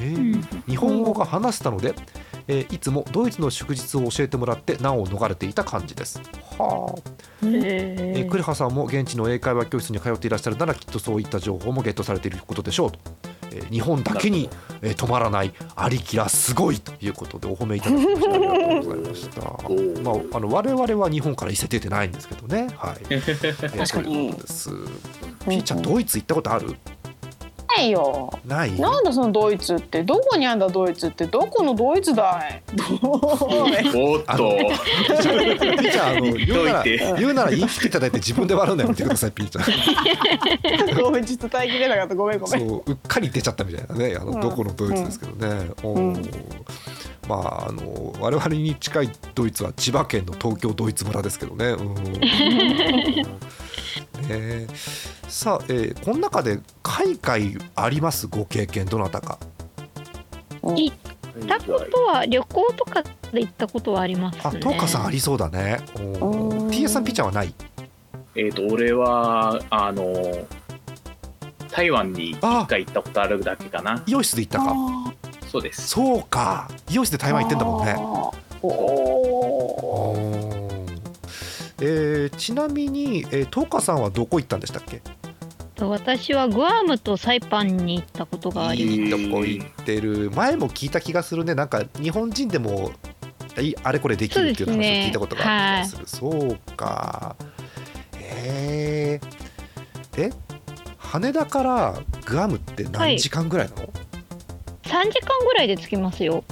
[0.00, 1.94] ー日本語が話せたので、
[2.46, 6.20] えーいつもドイツの祝日を教えてもらって難を逃れていた感じです。
[6.58, 7.00] はあ。
[7.42, 12.98] えー、クレハさんも現地の英会話教室に通っていらっしゃるならきっとそういった情報もゲットされていることでしょうと、
[13.58, 14.48] えー日本だけに、
[14.82, 19.40] えー止まらないありきらすごいということでお褒めいただきましてありがとうございました。
[19.42, 22.68] ーまあ、あの我々は日本から伊勢出てないんですけどね。
[22.76, 22.96] はい。
[23.10, 24.70] えー確かにということです。
[25.48, 26.74] ピーちゃんドイツ行ったことある？
[27.76, 28.30] ないよ。
[28.46, 28.80] ない？
[28.80, 30.02] なんだそのドイツって。
[30.02, 31.26] どこにあんだドイツって。
[31.26, 32.62] どこのドイツだい？
[33.04, 33.16] お
[34.18, 34.26] っと。
[34.26, 39.64] あのピーちゃんあの言うなら言っといて言うなら言い切っていただいて自分で笑うのやめてくださいピーちゃん。
[41.02, 42.14] ごめんちょっと耐えきれなかった。
[42.14, 42.68] ごめんごめん。
[42.68, 46.30] そううっかり出ちゃったみたいなねあの、うんどこのドイツですけどね、うん。
[47.28, 51.66] まああの我々に近いドイツは千葉県の東京ドイツ村ですけどね。
[51.66, 51.94] うん
[54.28, 54.66] ね。
[55.28, 58.26] さあ、えーこの中で海外あります？
[58.26, 59.38] ご経験どなたか。
[60.62, 60.96] 行っ
[61.46, 64.40] たことは旅行とかで行ったことはありますね。
[64.44, 65.80] あ東花さんありそうだね。
[65.94, 66.68] ー。
[66.70, 67.54] TS さんピッチャーはない？
[68.34, 70.12] えっ、と俺はあの
[71.70, 74.02] 台湾に一回行ったことあるだけかな。
[74.06, 74.74] イオシスで行ったか。
[75.50, 75.88] そうです。
[75.88, 76.68] そうか。
[76.90, 77.96] イオシスで台湾行ってんだもんね。
[78.60, 80.37] おお
[81.80, 85.00] えーちなみに、えー、東花さんはどこ行ったんでしたっけ？
[85.80, 88.98] 私はグアムとサイパンに行ったことがあります。
[88.98, 90.30] いいとこ行ってる。
[90.34, 91.54] 前も聞いた気がするね。
[91.54, 92.90] なんか日本人でも
[93.60, 96.08] いあれこれできるっていう話を聞いたことがある気がする。
[96.08, 97.36] そう,、か。
[98.20, 100.30] えー、え
[100.98, 103.88] 羽田からグアムって何時間ぐらいなの、
[104.82, 106.42] 3時間ぐらいで着きますよ。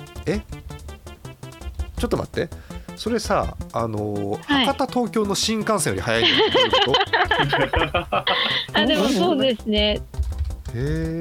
[1.98, 2.48] ちょっと待って
[2.96, 4.66] それさあのーはい。
[4.66, 6.28] 博多東京の新幹線より早いの
[8.72, 10.00] あでもそうですね。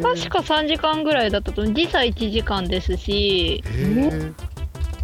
[0.01, 3.63] 確か3時間ぐらいだったと時差1時間ですし。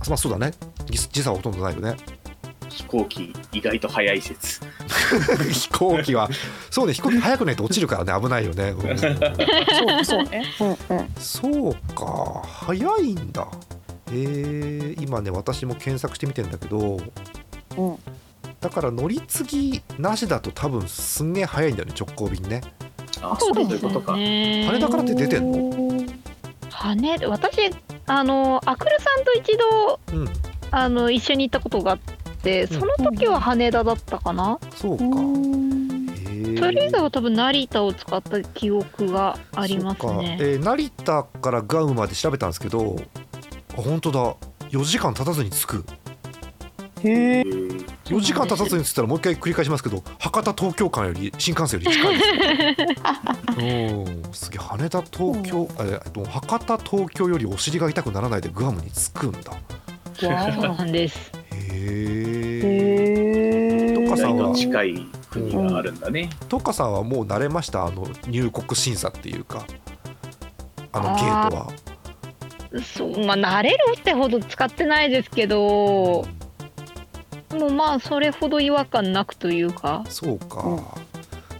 [0.07, 0.51] まあそうだね。
[0.85, 1.95] 時時差はほとんどないよね。
[2.69, 4.61] 飛行機意外と早い説。
[5.51, 6.29] 飛行機は。
[6.69, 8.21] そうね飛行機早くないと落ちるからね。
[8.21, 8.97] 危ないよね、うん。
[8.97, 10.45] そうそうね。
[10.59, 11.11] うんうん。
[11.17, 12.41] そうか。
[12.45, 13.47] 早いんだ
[14.13, 16.99] えー、今ね私も検索してみてんだけど
[17.77, 17.97] うん。
[18.59, 22.61] だから乗り継ぎなしだと多分すんげえ早いんだよね直行便ね。
[23.21, 24.15] あそうですいうことか。
[24.17, 24.67] ね。
[24.67, 26.05] 羽田からって出てんの？
[26.69, 27.71] 羽田私
[28.05, 30.29] あのアクルさんと一度うん。
[30.73, 31.99] あの一緒に行ったことがあっ
[32.43, 36.07] てその時は羽田だったかな、そうか、うん。
[36.09, 36.59] えー。
[36.59, 40.17] それ以外は多分成田を使った記憶がありますそうか。
[40.21, 42.95] ねえー成田からグアムまで調べたんですけど
[43.77, 44.35] あ本当だ。
[44.69, 45.85] 4時間経たずに着く。
[47.03, 47.41] へえ。
[47.41, 52.29] 4時間経たずに着いたらもう一回繰り返しますけど博多東京間より新幹線より近いです
[53.57, 53.63] う
[54.09, 54.61] ん すげえ。
[54.61, 59.53] 羽田東京、えっと博多東京よりお尻が痛くならないでグアムに着くんだ。
[60.13, 61.31] そうなんです。
[61.51, 64.05] へえへえ。
[64.05, 67.85] とかさ近い国があるんだね、トカさんはもう慣れました？
[67.85, 69.65] あの入国審査っていうか。
[70.93, 71.67] あのゲートは
[72.79, 76.25] そうまあ慣れるってほど使ってないですけど
[77.53, 80.03] もうまあそれほど違和感なくというか。
[80.09, 80.77] そうか、うん。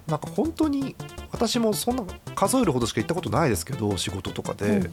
[0.08, 0.96] なんか本当に
[1.32, 2.04] 私もそんな
[2.36, 4.90] 数えるほどしか行ったことないですけど仕事とかで、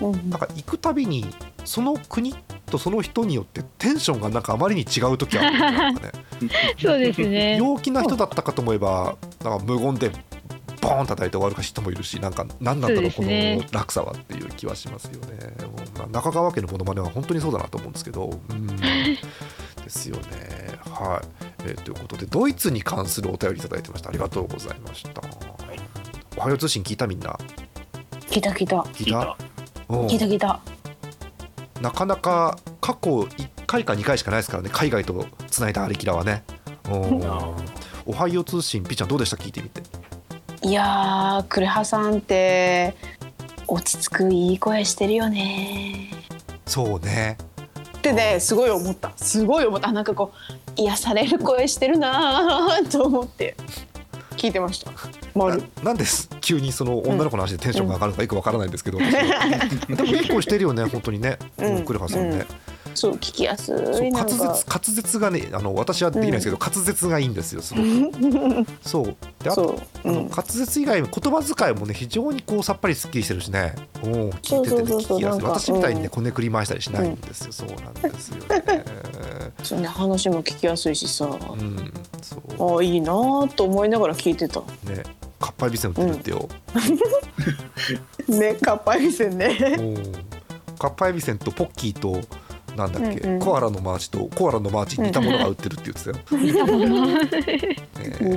[0.00, 0.30] うん。
[0.30, 1.26] なんか行くたびに
[1.64, 2.34] その国
[2.66, 6.12] とその人によってテンションがなんかあまりに違う時あるなんかね。
[6.80, 7.56] そうですね。
[7.58, 10.10] 陽気な人だったかと思えばなんか無言で
[10.82, 15.36] ボーン叩いて終わる人もいるしなんか何なんだろうこの落差はっていう気はしますよね。
[15.66, 18.66] もうまあ中川家のモノマネは本当にそうだなと思うんですけどうん。
[18.76, 19.16] で
[19.88, 20.22] すよね。
[20.90, 24.10] はい、えーということでドイツに関するお便りいただいてました。
[24.10, 25.22] ありがとうございました、
[26.36, 27.38] おはよう通信聞いたみんな？
[28.28, 28.76] 聞いた聞いた。
[28.78, 29.18] 聞いた？
[29.18, 29.36] 聞いた。
[29.88, 29.96] う。
[29.96, 30.60] ん聞いた。
[31.80, 34.70] なかなか過去1回か2回しかないですからね。
[34.72, 36.44] 海外とつないだアリキラはね。
[38.04, 39.36] おはよう通信ピーちゃんどうでした？
[39.36, 39.80] 聞いてみて
[40.64, 42.94] いやー、クレハさんって
[43.66, 46.10] 落ち着くいい声してるよね。
[46.66, 47.36] そうね
[47.98, 49.12] ってね、すごい思った。
[49.16, 49.92] すごい思った。
[49.92, 53.56] なんかこう癒される声してるなー と思って
[54.36, 54.92] 聞いてました。
[55.34, 55.58] 丸。
[55.58, 56.28] ななんです？
[56.40, 62.46] 急にその女の子の話でテンションが上がるのかよくわからないんですけど、私 はでもいい声してるよね本当にね、うんうん、クレハさんね、
[62.94, 64.44] そう聞きやすい滑舌。
[64.44, 68.66] 滑舌がねあの私はできないですけど、滑舌がいいんですよすごく。
[68.82, 69.16] そう。
[69.42, 70.12] であとそう。
[70.12, 70.18] うん。
[70.18, 73.74] あの滑舌以外も言葉遣いもね非常にこうさっぱりすっきりしてるしね。
[74.02, 75.42] おー聞いてて聞きやすい。
[75.42, 76.10] 私みたいにねうん。
[76.10, 78.84] こねくり回したりしないんですよ、そうなんですよね。
[79.62, 81.26] そうね話も聞きやすいしさ。
[81.26, 82.76] うんそう。
[82.76, 84.60] ああいいなーと思いながら聞いてた。
[84.60, 85.02] ね。
[85.40, 86.48] かっぱえびせん売ってるってよ、
[88.28, 89.76] ね、かっぱえびせんね。
[89.78, 90.32] うん
[90.78, 92.20] かっぱえびせんとポッキーと
[92.76, 93.40] なんだっけ、うんうん。
[93.40, 96.52] コアラのマーチとコアラのマーチに似たものが売ってるって言ってたよ、似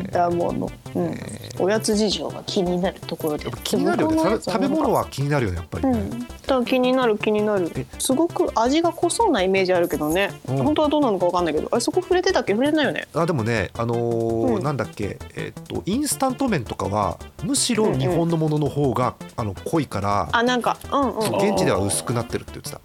[0.08, 0.70] たもの。
[0.96, 1.12] うん。
[1.12, 3.46] ねおやつ事情が気になるところで。
[3.46, 4.18] やっぱ気になるよね。
[4.18, 6.10] 食べ食べ物は気になるよねやっぱりね、
[6.50, 7.72] うん、気になる気になる。
[7.76, 7.86] え。
[8.00, 10.58] すごく味が濃そうなイメージあるけどね、うん。
[10.64, 13.08] 本当はどうなのかわかんないけどあれそこ触れてたっけ触れてないよね。
[13.14, 14.64] あでもねあのーうん。
[14.64, 21.28] なんだっけえっとインスタント麺とかはむしろ日本のものの方が、あの濃いからあなんかうんうん。
[21.38, 22.80] 現地では薄くなってるって言ってた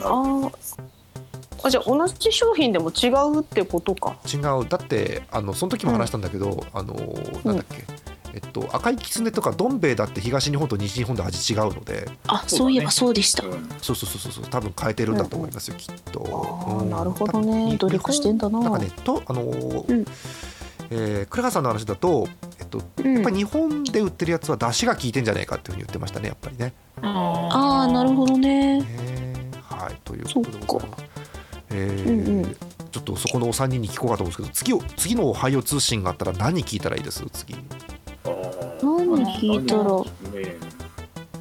[0.00, 0.52] あー。
[1.64, 4.16] あじゃあ同じ商品でも違うってことか。
[4.26, 4.68] 違う。
[4.68, 7.84] だってあのその時も話したんだけど、あのーなんだっけ、
[8.34, 12.08] えっと、赤いきつねとかどん兵衛だって東日本と西日本で味違うので。
[12.26, 13.68] あそういえばそうでした、うん。
[13.80, 14.32] そうそうそうそう。
[14.32, 16.66] そう多分変えてるんだと思いますよ、きっと。
[16.68, 17.76] あーうんなるほどね。
[17.78, 18.60] 努力してんだな。
[18.60, 20.04] なんかねとあのーうん。
[20.90, 22.28] えー、倉川さんの話だと、
[22.60, 23.14] えっと、うん。
[23.14, 26.74] やっぱり日本で売ってるやつは出汁が効いてんじゃないかっていうふうに言ってましたねやっぱりね。
[27.02, 28.80] ああなるほどね。
[28.82, 29.25] ね
[29.76, 31.04] はいということでございます。
[31.70, 32.56] えーうんうん。
[32.90, 37.24] ちょっとそこのお三人に聞こうかと思うんですけど次を次の「おはよう通信」があったら何聞いたらいいです？
[37.32, 37.54] 次。
[37.54, 37.58] あ
[38.80, 39.82] 何聞いたら。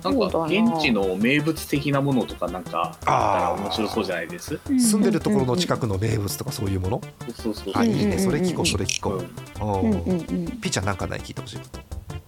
[0.03, 4.59] なんか現地の名物的なものとかなんかあったら面白そうじゃないです？
[4.67, 7.01] 住んでるところの近くの名物とかそういうもの、
[7.35, 7.73] そうそうそう。
[7.75, 8.15] あいいね。
[8.15, 9.17] うんそれ聞こうそれ聞こう。
[9.17, 9.25] う、ん。
[9.61, 10.13] おーうんうんう
[10.49, 10.59] ん。
[10.59, 11.21] ピーちゃんなんかない？
[11.21, 11.79] 聞いてほしいこと。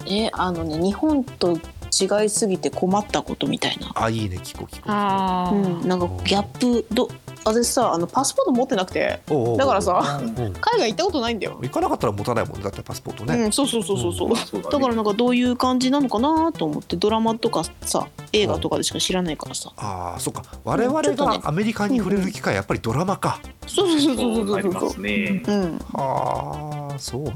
[0.07, 1.59] えあのね日本と
[1.91, 3.91] 違いすぎて困ったことみたいな。
[3.95, 4.91] あいいね聞こう聞こう。
[4.91, 5.81] あー。
[5.81, 7.09] うん、なんかギャップど
[7.45, 10.53] 私さあのパスポート持ってなくておうおうだからさうん。
[10.59, 19.71] 海外行ったことないんだよ、行かなかったら持たないもんねだってパスポートね、うん、そうそうそうそうそう、そうだからなんかどういう感じなのかなと思ってドラマとかさ映画とかでしか知らないからさ。
[19.77, 20.43] ああそっか。
[20.63, 21.39] 我々ちょっとね。
[21.39, 25.43] がアメリカに触れる機会やっぱりドラマか、そうそうそうそうそうなりまそうすね。
[25.47, 25.79] うん。
[25.93, 27.33] はあそうね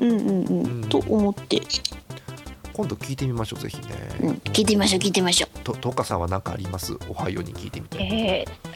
[0.00, 0.10] うん。
[0.10, 0.84] うんうん、うん。
[0.88, 1.60] と思って、
[2.72, 3.84] 今度聞いてみましょうぜひね、
[4.22, 6.96] うん、聞いてみましょう聞いてみましょととかさんは何かあります？
[7.08, 8.72] おはように聞いてみて、えー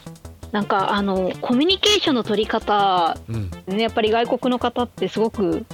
[0.52, 3.50] なんかあのコミュニケーションの取り方うん。
[3.66, 5.66] ねやっぱり外国の方ってすごく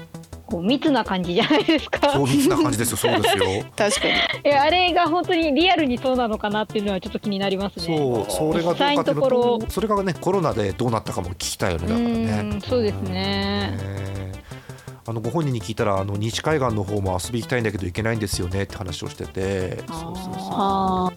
[0.46, 2.10] こう密な感じじゃないですか。
[2.10, 3.44] そう密な感じですよそうですよ。
[3.60, 4.14] う 確かに。
[4.44, 7.96] えあれが本当にリアルにそうなのかなっていうのはちょっと気になりますね。
[7.96, 9.28] そうそれがどうかとこ
[9.60, 12.50] とそれがねコロナでどうなったかも聞きたいよねだからね。
[12.54, 13.12] うんそうですね。
[13.12, 14.41] ね
[15.06, 19.82] あのご本人に聞いたらあの西海岸の方も遊び行きたいんだけど行けないんですよねって話をしてて。
[19.88, 21.12] そうそうそうあ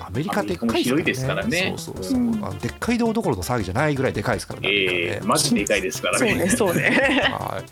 [0.00, 1.74] アメリカでっかい広いですからね。
[1.76, 2.22] そうそうそう、う。
[2.30, 2.44] ん。
[2.44, 4.68] あのでっかい道どころの騒ぎじゃないぐらいでかいですからね。
[4.70, 6.28] ええマジでかいですからね。
[6.28, 7.22] そうねそうね。
[7.30, 7.64] はい。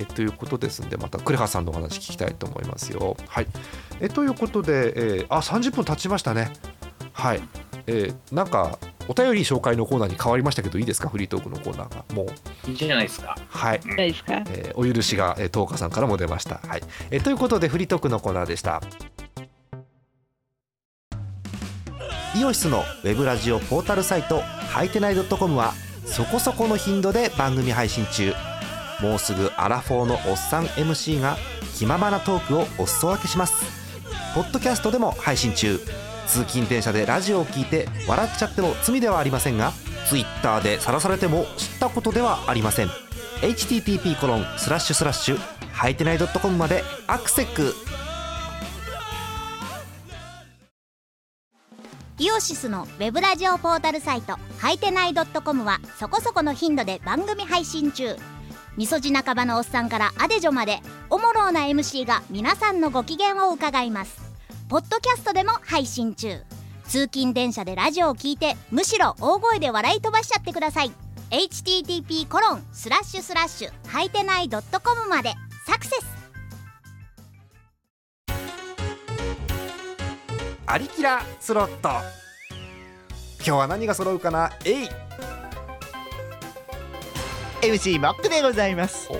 [0.00, 3.16] えということですんでまたクレハさんのお話聞きたいと思いますよ。
[3.28, 3.46] はい。
[4.00, 6.52] えということで、えーあ30分経ちましたね。
[7.12, 7.40] はい、
[7.88, 11.08] えーなんかお便り紹介のコーナーに変わりましたけどいいですか？
[11.08, 12.04] フリートークのコーナーが。
[12.14, 12.70] もう。
[12.70, 13.38] いいじゃないですか。
[13.48, 14.34] はい、ですか？
[14.50, 16.60] えーお許しが、えー、東花さんからも出ました。
[16.66, 16.82] はい。
[17.10, 18.82] えーということでフリートークのコーナーでした。
[22.36, 25.72] イオシスのウェブラジオポータルサイトはいてない .com は
[26.04, 28.34] そこそこの頻度で番組配信中。
[29.00, 31.36] もうすぐアラフォーのおっさん MC が
[31.76, 33.64] 気ままなトークをお裾分けします。
[34.34, 35.80] ポッドキャストでも配信中
[36.28, 39.72] 通勤電車でラジオを聞いて笑っちゃっても罪ではありませんが
[40.08, 42.88] Twitter で晒されても知ったことではありません。
[43.40, 45.38] http コロンスラッシュスラッシュ
[45.72, 47.72] はいてない .com までアクセック
[52.18, 58.16] イオシスのウェブラジオポータルサイトはいてない .com はそこそこの頻度で番組配信中。
[58.76, 64.27] みそじ半ばのおっさんからアデジョまでおもろうな MC が皆さんのご機嫌を伺います。
[64.68, 66.42] ポッドキャストでも配信中。
[66.86, 70.92] 通勤電車でラジオを聞いてむしろ大声で笑い飛ばしちゃってください。
[71.30, 74.62] http コロンスラッシュスラッシュはいてない .com
[75.08, 75.32] まで
[75.66, 76.06] サクセス。
[80.66, 81.88] アリキラスロット。
[83.38, 84.52] 今日は何が揃うかな？
[84.66, 84.88] えい
[87.62, 89.08] MC モックでございます。
[89.10, 89.16] お。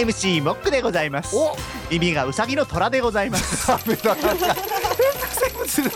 [0.00, 1.36] MC モックでございます。
[1.36, 1.56] お。
[1.88, 3.72] 耳がウサギの虎でございます
[5.66, 5.90] 物変な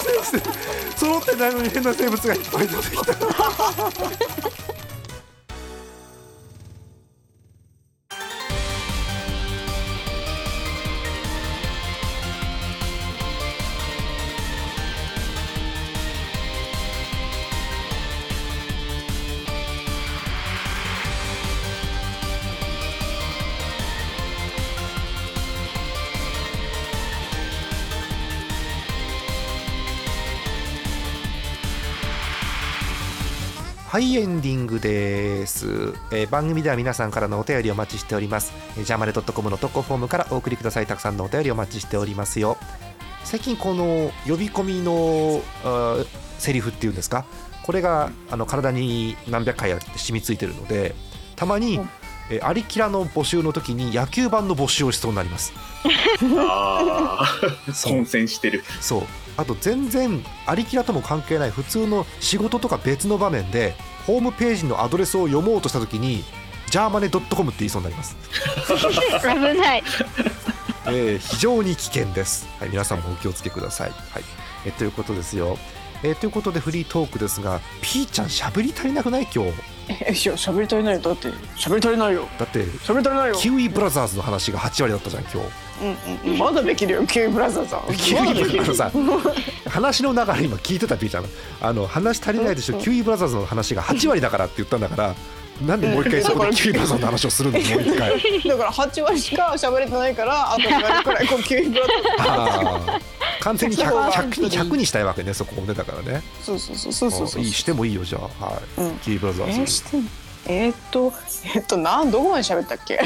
[0.00, 4.79] 生物揃ってないのに変な生物がいっぱい出てきた。
[33.90, 35.66] はいエンディングです、
[36.12, 38.52] えー番組では皆さんからのお便りをお待ちしております。
[38.78, 40.86] えージャーマネドットコムの投稿フォームからお送りください。
[40.86, 42.56] たくさんのお便りお待ちしておりますよ。
[43.24, 45.42] 最近この呼び込みの
[46.38, 47.24] セリフっていうんですか？
[47.64, 50.94] これがあの体に何百回やって染みついてるので
[51.34, 51.80] たまに、
[52.30, 55.52] えーアリキラの募集の時に野球版の募集をしそうになります。
[56.38, 57.26] ああ、
[57.88, 58.62] 混戦してる。
[58.80, 59.02] そう
[59.36, 63.74] あと全然アリキラとも関係ない普通の仕事とか別の場面で
[64.06, 66.24] ホームページのアドレスを読もうとした時に
[66.70, 68.16] ジャーマネ .com って言いそうになります、
[69.22, 69.82] 危ない。
[70.86, 74.24] えー非常に危険です、はい、皆さんもお気をつけください、はい。
[74.66, 75.58] えーということですよ、
[76.02, 79.26] えーということでフリートークですがピーちゃん喋り足りなくない？
[79.34, 79.52] 今日。
[79.88, 81.00] えいや喋り足りないよ。
[81.00, 82.28] だって喋り足りないよ。
[82.38, 83.34] だって喋り足りないよ。
[83.34, 85.38] キウイブラザーズの話が8割だったじゃん今日
[85.80, 86.38] うんうんうん。
[86.38, 89.68] まだできるよキウイブラザーズさんキウイブラザーズ。
[89.70, 91.24] 話の流れ今聞いてたピーちゃん。
[91.60, 95.14] あの話足りないでしょ、キウイブラザーズの話が8割だからって言ったんだから。
[95.66, 98.10] なんでもう一回そこで キウイブラザーズの話をするのもう一回。
[98.44, 103.04] だから8割しか喋れてないからあと2割くらいこうキウイブラザーズ
[103.40, 106.22] 完全に 100, そこが100に100にしたいわけねそこをねだからね。
[106.42, 107.42] そうそうそうそうそうそう。
[107.42, 108.44] いいしてもいいよじゃあ。
[108.44, 108.98] はい、うん。
[109.00, 110.10] キウイブラザえー、ーズしてん
[110.46, 111.12] えーっと
[111.44, 112.98] えーっとなんどこまで喋ったっけ？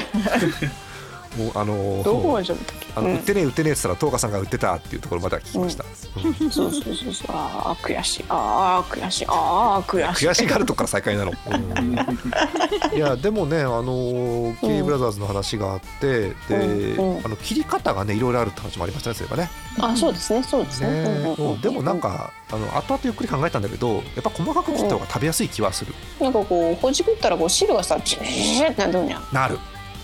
[1.36, 2.86] もうあのどこまで喋ったっけ？
[2.94, 3.14] あの、うん。
[3.16, 6.50] 売ってねえ売ってねえって言ったら東花さんが売ってたっていうところまでは聞きました、うん。
[6.50, 7.26] そうそうそうそう。
[7.30, 8.24] ああ悔しい。
[8.28, 9.24] ああ悔しい。
[9.28, 10.28] ああ悔しい。
[10.28, 11.94] 悔しがるとこから再開なの、うん。
[12.94, 19.50] いやでもねあのキウイブラザーズの話があってで、あの切り方がねいろいろあるって話もありましたねそういえばね。
[19.80, 20.42] あそうですね。
[20.42, 20.88] そうですね。
[20.88, 29.58] ねでもなんかあの後々ゆっくり考えたんだけどやっぱ細かく切った方が食べやすい気はする、なんかこうほじくったらこう汁がさジューってなってくんやんなる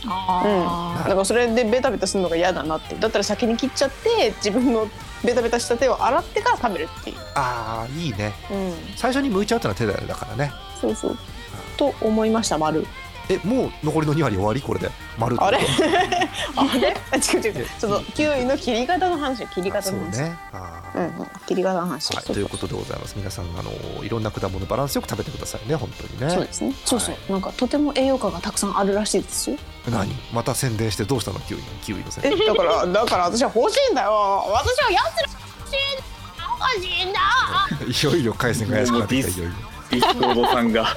[0.06, 4.88] あだからそれでベタベタするのが嫌だなってだったら先に切っちゃって自分の
[5.24, 8.32] ベタベタした手を洗ってから食べるっていう、あーいいね。
[8.50, 10.52] うん、最初に剥いちゃうってのは手だよねだからね。
[10.80, 11.18] そうそう。
[11.76, 12.86] と思いました丸。
[13.28, 14.90] えもう残りの2割終わりこれで？
[15.18, 15.58] 丸 あれ？
[16.56, 16.96] あれ？
[17.12, 17.66] あ違う違う違う。
[17.78, 20.18] そのキウイの切り方の話よ切りあそう方の話。
[20.22, 21.26] ねあーうんうん。
[21.46, 23.14] 切り方の話はい、そうということでございます。
[23.16, 26.30] 皆さんあのいろんな果物バランスよく食べてくださいね本当にね。
[26.30, 26.74] そうですね。
[26.84, 29.58] そうそう、なんかとても栄養価がたくさんあるらしいですよ
[29.88, 30.12] 何？
[30.32, 31.40] また宣伝してどうしたの？
[31.40, 34.44] キウイキウイの宣え伝だからだから私は欲しいんだよ。
[34.52, 35.30] 私はやつら
[36.58, 37.22] 欲しいんだ
[37.78, 38.10] 欲しいんだ。
[38.10, 39.52] いよいよ回線が怪しくなってきたいよいよ。
[39.90, 40.96] ディスコードさんが。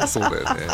[0.00, 0.66] ねそうだよね。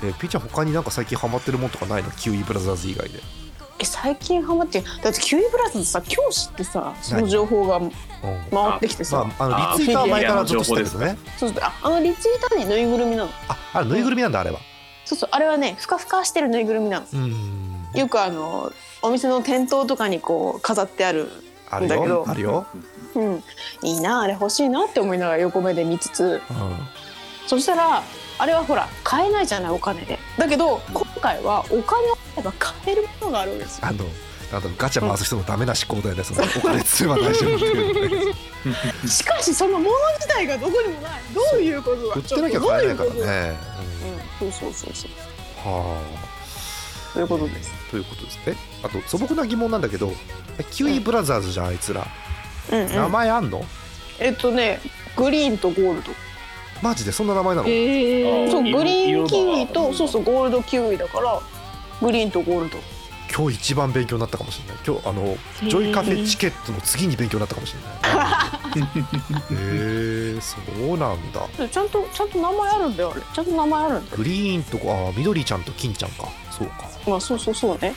[0.00, 2.10] えピーちゃん他になんか最近ハマってるもんとかないの？
[2.12, 3.20] キウイブラザーズ以外で、
[3.80, 7.92] え最近ハマってだってキウイブラザーズさ今日知ってさその情報がうん。
[8.50, 13.30] 回ってきてさ、まあ、あのリツイートは前からずっとしてるんですねそうああのリツイートはねぬいぐるみなの。
[13.48, 14.58] ああれぬいぐるみなんだあれは
[15.08, 17.06] そうそうあれはねふかふかしてるぬいぐるみなの。
[17.14, 17.90] うん。
[17.94, 21.30] よくあのお店の店頭とかにこう飾ってある
[21.70, 22.14] あるだけど。
[22.16, 22.24] よ。
[22.28, 22.66] あるよ、
[23.14, 23.42] うん。
[23.82, 26.24] いいなあれ欲しいなって思いながら横目で見つつ。
[26.24, 26.76] うん、
[27.46, 28.02] そしたら
[28.38, 30.18] あれはほら買えないじゃないお金で。
[30.36, 33.86] だけど今回はお金をあれば買えるものがあるんですよ。
[33.86, 34.04] あの
[34.52, 36.22] あのガチャ回す人のダメな思考だよね。
[36.22, 38.34] そのお金積めば大丈夫っていうね
[39.08, 41.12] しかしそのもの自体がどこにもない。
[41.34, 42.14] どういうことだ。
[42.14, 43.56] 売ってなきゃ買えないからちょっとどういうね、
[44.40, 45.10] そうそうそうそう
[45.66, 45.68] う。
[45.68, 45.96] ん、は
[47.14, 47.72] そういうことです。
[47.88, 48.38] あということです。
[48.46, 50.12] ねあと素朴な疑問なんだけど
[50.58, 52.06] えキウイブラザーズじゃんあいつら、
[52.70, 52.94] うんうん。
[52.94, 53.64] 名前あんの？
[54.18, 54.80] えっとね
[55.16, 56.12] グリーンとゴールド。
[56.82, 57.10] マジで？
[57.12, 58.50] そんな名前なの、えー。
[58.50, 61.40] そう色グリーンキウイとそうそうゴールドキウイだから
[62.00, 62.78] グリーンとゴールド
[63.38, 64.76] 今日一番勉強になったかもしれない。
[64.84, 65.36] 今日あの
[65.70, 68.82] ジョイカフェチケットの次に勉強になったかもしれない。
[69.52, 71.46] へえそうなんだ。
[71.68, 73.12] ちゃんとちゃんと名前あるんだよ。
[73.12, 74.16] あれちゃんと名前あるんだよ。
[74.16, 76.28] グリーンとあ緑ちゃんと金ちゃんか。
[76.50, 76.90] そうか。
[77.06, 77.94] まあそうそうそうね。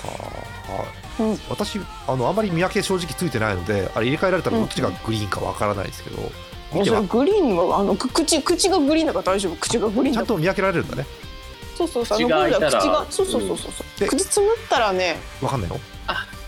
[0.00, 0.24] そうか。
[0.72, 1.38] はい、うん。
[1.50, 6.22] 私あのあまり見分け正直ついてないのであれ入れ替えられたらどっちがグリーンかわからないですけど、
[6.72, 6.96] 見ては。
[6.96, 9.56] それグリーンはあのく口口がグリーンだから大丈夫。
[9.56, 11.04] 口がグリーンだちゃんと見分けられるんだね
[11.76, 12.18] そうそうそう。
[12.18, 12.80] あの口が開いたら。
[12.80, 14.00] 口がそうそうそうそうそう。
[14.00, 15.16] で口つむったらね。
[15.42, 15.80] わかんないの？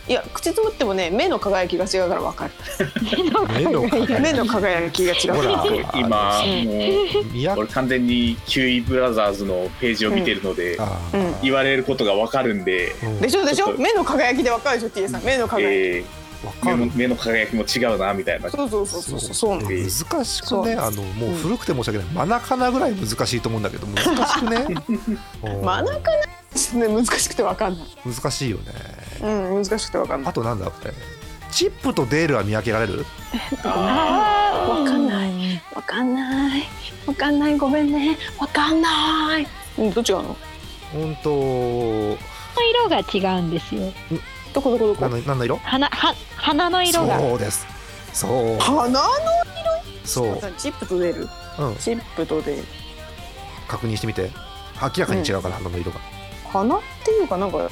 [0.09, 2.53] いや口つむってもね目の輝きが違うから分かる。
[3.53, 5.35] 目の輝目の輝きが違う。
[5.35, 5.91] ほら。
[5.97, 6.65] 今うん。
[6.65, 11.21] もう俺完全にキウイブラザーズのページを見てるので、あうん。
[11.21, 13.21] ー言われることがわかるんで、うん。
[13.21, 15.23] でしょでしちょ目の輝きで分かるでしょ T さん。
[15.25, 16.26] 目の輝き、えー
[16.65, 18.51] 目の目の輝きも違うなみたいな。
[18.51, 19.21] そうそうそうそう。
[19.35, 22.07] そう難しくねあのもう古くて申し訳ない。
[22.15, 24.67] マナカナぐらい難しいと思うんだけど難しくね。
[25.45, 25.65] うん。
[25.65, 27.89] マナカナね難しくて分かんない。
[28.05, 28.73] 難しいよね。
[29.23, 29.27] う
[29.61, 30.31] ん難しくて分かんない。
[30.31, 30.93] あとなんだえ
[31.53, 33.05] チップとデールは見分けられる？
[33.65, 35.63] あ分かんない。
[35.75, 36.63] 分かんない。
[37.07, 37.57] 分かんない。
[37.57, 38.17] ごめんね。
[38.39, 39.47] 分かんない。
[39.79, 40.37] うんどっちがの？
[40.93, 41.31] 本当
[42.63, 43.01] 色が
[43.35, 43.93] 違うんですよ
[44.57, 45.57] どこどこどこ何の何の色？
[45.59, 47.21] 花は花の色が。
[47.21, 47.67] そうです。
[48.15, 48.59] そう。
[48.59, 49.01] 花の
[50.03, 51.29] そう、チップと出る？
[51.59, 52.65] うん、チップと出る。
[53.69, 54.31] 確認してみて。
[54.81, 56.01] 明らかに違うから花の色が、
[56.51, 57.71] 花っていうかなんか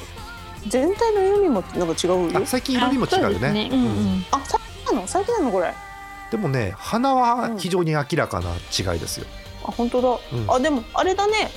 [0.67, 3.69] 全体の色味もなんか違うよあ最近色味も違うよあそうですね。
[3.71, 4.25] うんうん。
[4.29, 5.07] あ最近なの？
[5.07, 5.67] 最近なのこれ？
[5.69, 5.73] あ
[6.29, 9.25] でもね花は非常に明らかな違いですよ、
[9.61, 10.51] 本当だ、うん。
[10.51, 11.49] あでもあれだね。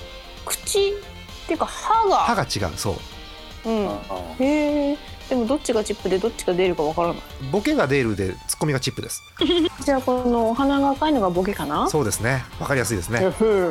[0.46, 0.92] 口っ
[1.46, 2.16] ていうか歯が。
[2.16, 2.96] 歯が違うそ
[3.66, 3.70] う。
[3.70, 3.88] うん。
[3.88, 3.98] あ。
[4.38, 4.98] へえ
[5.28, 7.16] でもどっちがチップでどっちが出るかわからない。
[7.52, 9.22] ボケがデールでツッコミがチップです。
[9.84, 11.88] じゃあこのお花が赤いのがボケかな？
[11.90, 12.44] そうですね。
[12.58, 13.20] わかりやすいですね。
[13.26, 13.68] うふう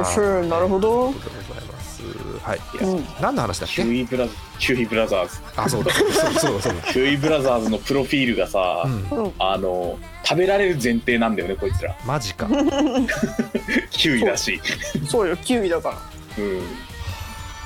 [0.00, 1.08] うふなるほど。
[1.08, 2.02] ということでございます。
[2.42, 2.60] はい。
[2.80, 3.06] うん。
[3.20, 3.82] 何の話だっけ？
[3.82, 4.26] キウイブラ
[4.60, 5.40] キウイブラザーズ。
[5.56, 5.92] あそうだ。
[5.92, 6.92] そうだそうだそうだ。
[6.92, 9.24] キウイブラザーズのプロフィールがさ、うん。
[9.24, 11.96] うんあの食べられる前提なんだよねこいつら。
[12.06, 12.46] マジか。
[13.90, 14.60] キウイだし
[15.10, 15.28] そう。
[15.28, 15.98] よキウイだから。
[16.38, 16.62] うん。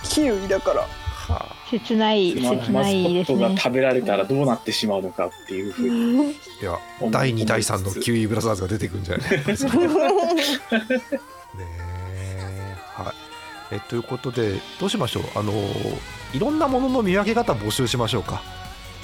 [0.05, 0.87] キウイだから
[1.29, 3.25] は切ないマ切ないマですね。
[3.25, 6.21] スコットが食べられたらどうなってしまうのかっていうふうに。
[6.29, 6.31] あ
[6.63, 6.79] いや
[7.11, 9.45] 第2第3のキウイブラザーズが出てくるんじゃない ね
[11.59, 12.77] え。
[13.03, 13.15] はい。
[13.73, 15.23] えということでどうしましょう？
[15.39, 15.53] あの
[16.33, 18.43] いろんなものの見分け方募集しましょうか。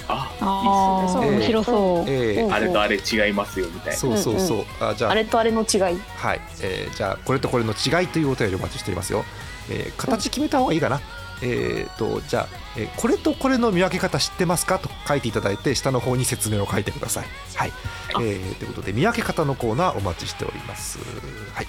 [0.08, 2.10] あああそう面白そう。
[2.10, 3.98] ええうんあれとあれ違いますよみたいな。
[3.98, 5.10] そうそうそう、あじゃあ。
[5.12, 5.80] あれとあれの違い。
[5.80, 5.94] は
[6.34, 9.24] い、えーじゃあこれとこれの違いというお便りお待ちしておりますよ。
[9.70, 11.00] えー形決めた方がいいかな
[11.42, 17.26] えー、とじゃあ、えーこれとこれの見分け方知ってますかと書いていただいて下の方に説明を書いてください。
[17.54, 17.72] はい、
[18.14, 20.98] えーということで見分け方のコーナーお待ちしております。
[21.52, 21.66] はい、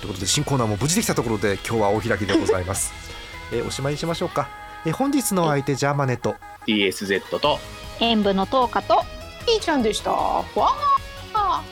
[0.00, 2.92] ということで新コーナーも無事できたところで今日はお開きでございます。
[3.52, 4.48] えーおしまいにしましょうか。
[4.84, 6.36] えー本日のお相手ジャーマネと
[6.66, 7.58] DSZ と
[8.00, 9.04] 演舞の10日と
[9.48, 10.44] いいちゃんでしたわ
[11.34, 11.62] あ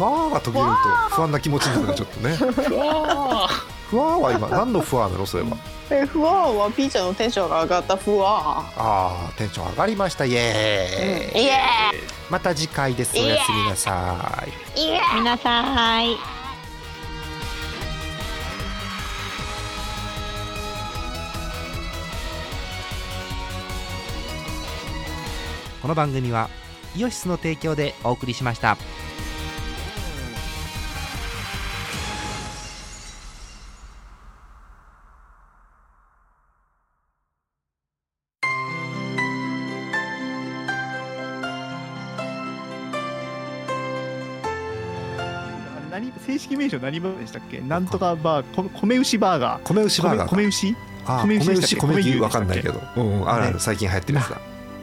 [0.00, 2.38] ふわーが途切れると不安な気持ちになるねちょっとね。
[2.40, 3.48] うわ
[3.90, 5.26] ふわーは今何のふわーなの？
[5.26, 5.58] それは。
[5.90, 10.24] えふわーはピーちゃんのテンションが上がったふわあーテンション上がりました。
[10.24, 11.42] イエーイ。
[11.42, 11.52] イエ
[12.30, 14.78] また次回ですおやすみなさい。
[14.78, 14.84] ーイ。
[14.86, 16.16] イエーイ皆さい。
[25.82, 26.48] この番組は
[26.96, 28.76] イオシスの提供でお送りしました
[46.00, 47.60] 何正式名称何バーでしたっけ？
[47.60, 49.62] なんとかバー米米牛バーガー。
[49.62, 50.34] 米牛バーガーか。
[50.36, 50.74] 米米牛？
[51.06, 53.60] 米牛米牛わかんないけど、うんうん、あるあるね。
[53.60, 54.40] 最近流行ってるやつだ。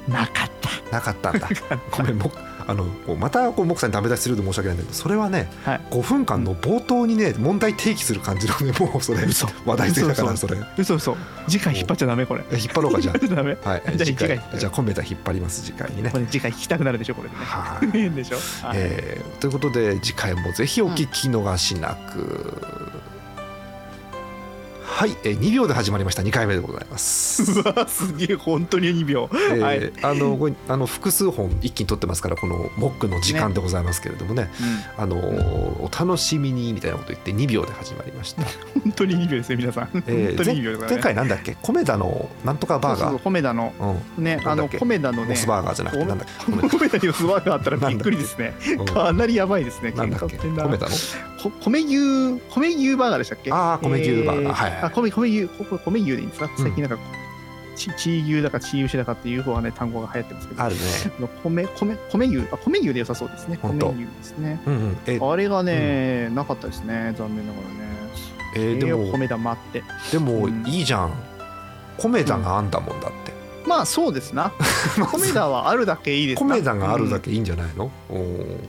[0.07, 0.91] なかった。
[0.91, 1.49] なかったんだ。
[1.91, 2.31] ごめんも
[2.67, 5.81] あのこうまたこう木さんにダメ出しすると申し訳ないんだけどそれはね、はい。
[5.89, 9.47] 5分間の冒頭にね問題提起する感じのねもうそれ嘘。
[9.65, 10.59] 話題性だから嘘それ。
[10.77, 11.17] 嘘嘘。
[11.47, 12.43] 次回引っ張っちゃダメこれ。
[12.51, 13.57] え引っ張ろうかじゃ引っ張っちゃダメ。
[13.63, 13.81] あはい。
[13.85, 14.41] じゃあ次回。
[14.59, 16.09] じゃあコンベタ引っ張ります次回にね。
[16.09, 17.41] これ次回聞きたくなるでしょこれでね。
[17.45, 17.87] はい。
[17.91, 18.37] 変でしょ。
[18.67, 18.77] はい。
[18.79, 22.86] えーということで次回もぜひお聞き逃しなく、
[24.97, 26.23] はい、えー、2秒で始まりました。
[26.23, 27.45] 2回目でございます。
[27.45, 29.29] すげえ本当に2秒。
[29.31, 29.93] えーはい。
[30.01, 34.49] あのこれあの複数本一気に撮ってますからこのモックの時間でございますけれどもね。
[34.97, 38.41] あのお楽しみにみたいなこと言って2秒で始まりました、
[38.83, 39.85] 本当に2秒ですね皆さん。
[39.85, 41.55] 本当えーに2秒だからね前前回なんだっけ？
[41.61, 43.17] コメダのなんとかバーガー。
[43.19, 43.75] コメダの
[44.17, 44.23] うん。
[44.23, 45.29] ねあのコメダのね。
[45.29, 46.69] モスバーガーじゃなくてなんだっけ？
[46.69, 46.97] コメダ。
[46.97, 48.55] にモスバーガーあったらびっくりですね。
[48.79, 48.85] うん。
[48.87, 50.37] かなりやばいですねなんだっけ？
[50.37, 50.79] コメダの？
[51.43, 53.51] こ米牛米牛バーガーでしたっけ？
[53.53, 54.53] あー米牛バーガー。
[54.55, 56.49] はいはいあ米米牛米牛でいいんですか？
[56.57, 56.97] 最近なんか
[57.75, 60.63] ちチー牛だかチー牛だかっていう方がね単語が流行ってますけど。
[60.63, 60.81] あるね。
[61.43, 63.59] 米米米牛あ米牛で良さそうですね。
[63.61, 64.59] 米牛ですね。
[64.65, 64.97] うんうん。
[65.05, 67.13] えあれがね、なかったですね。
[67.17, 67.77] 残念ながらね。
[68.55, 69.83] えーでもええ米田待って。
[70.11, 70.63] でもうん。
[70.67, 71.13] いいじゃん。
[71.97, 73.33] コメダがあんだもんだって、
[73.67, 74.51] まあそうですな。
[75.13, 76.55] 米田はあるだけいいですコな。
[76.55, 78.59] メダがあるだけいいんじゃないの、うん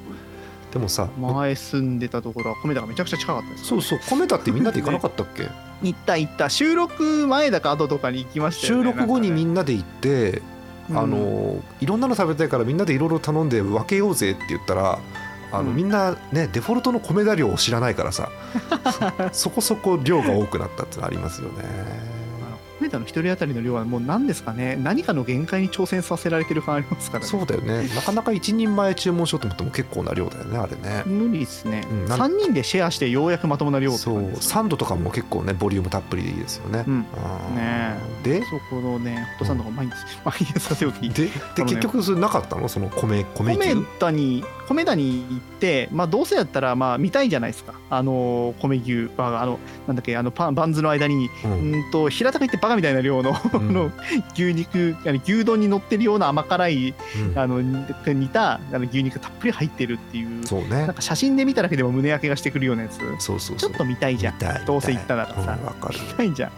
[0.72, 3.64] でもさうん前住んでたところは米田がめちゃくちゃ近かったです。
[3.64, 5.48] そうそうコメダってみんなで行かなかったっけ？
[5.82, 6.50] 行った行った。
[6.50, 10.42] 収録前だか後とかに行きましたよ収ね録後にみなんんなで行って、
[10.90, 14.98] あのいろんなの食べたいからみんなでいろいろ頼んで分けようぜって言ったら
[15.52, 15.76] あの、うん。
[15.76, 18.28] みんなねデフォルトの米田量を知らないからさ
[19.32, 22.17] そ そこそこ量が多くなったってのありますよね。
[22.80, 24.76] あの米田の一人当たりの量はもう何ですかね。
[24.76, 27.30] 何かの限界に挑戦させられてる感ありますからね。
[27.30, 27.88] そうだよね。
[27.94, 31.02] なかなか一人前注文しようと思っても結構な量だよねあれね。
[31.06, 36.84] 無理ですね、うんなん3人でシェアしてようやくまともな量ってそうサンドとかも結構ねボリュームたっぷりでいいですよね。
[36.86, 37.00] うん。
[37.54, 38.42] ねで？
[38.44, 39.92] そこのねホットサンドが毎日
[40.24, 42.68] 毎日させおきでであのね結局それなかったの？
[42.68, 47.74] その米米米牛田に米田に行ってまあどうせやったらまあ見たいじゃないですか。
[47.90, 53.90] あの米牛バーガーあのなんだっけあのパンバンズの間にううんんと平たく言ってバカみたいな量のの
[54.34, 56.94] 牛肉あの牛丼に乗ってるような甘辛い
[57.30, 57.38] うん。
[57.38, 60.68] あの煮たあの牛肉たっぷり入ってるっていうそうね。
[60.68, 62.98] なんか写真で見ただけでも胸焼けがしてくるようなやつ。
[62.98, 63.56] そうそうそう。
[63.56, 64.38] ちょっと見たいじゃん。
[64.66, 65.58] どうせ行ったならさ。
[65.60, 66.52] うん見たいじゃん。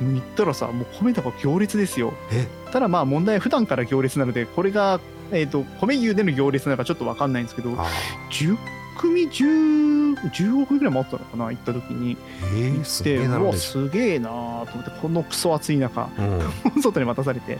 [0.00, 0.14] うん。
[0.14, 2.14] 行ったらさもう米田が行列ですよ。
[2.32, 2.46] え？
[2.72, 5.00] ただまあ問題は普段から行列なのでこれが、
[5.32, 7.86] えー、と米牛での行列なのかちょっと分かんないんですけどあ
[8.30, 8.56] 10
[9.00, 12.16] 組 10, 10億ぐらいもあったのかな行った時に。
[12.16, 16.38] ーえ行っー、すげてうわえなのねすげえなと思ってこのクソ暑い中うん。
[16.38, 17.58] うん外に待たされて、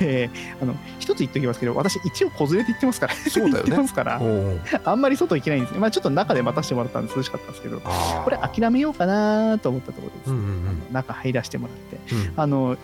[0.00, 3.14] えーあの一つ言っておきますけど私一応子連れて行ってますから。
[3.14, 3.70] そうだよね。
[3.70, 4.16] 行ってますから。
[4.18, 5.72] うんあんまり外行けないんです。
[5.72, 7.62] ねまあちょっと中で待たせてもらったんで涼しかったんです。
[7.62, 10.48] けどこれ諦めようかなと思ったところです、うんうんう
[10.90, 10.92] ん。
[10.92, 12.14] 中入らせてもらって。
[12.14, 12.32] うん。
[12.36, 12.76] あの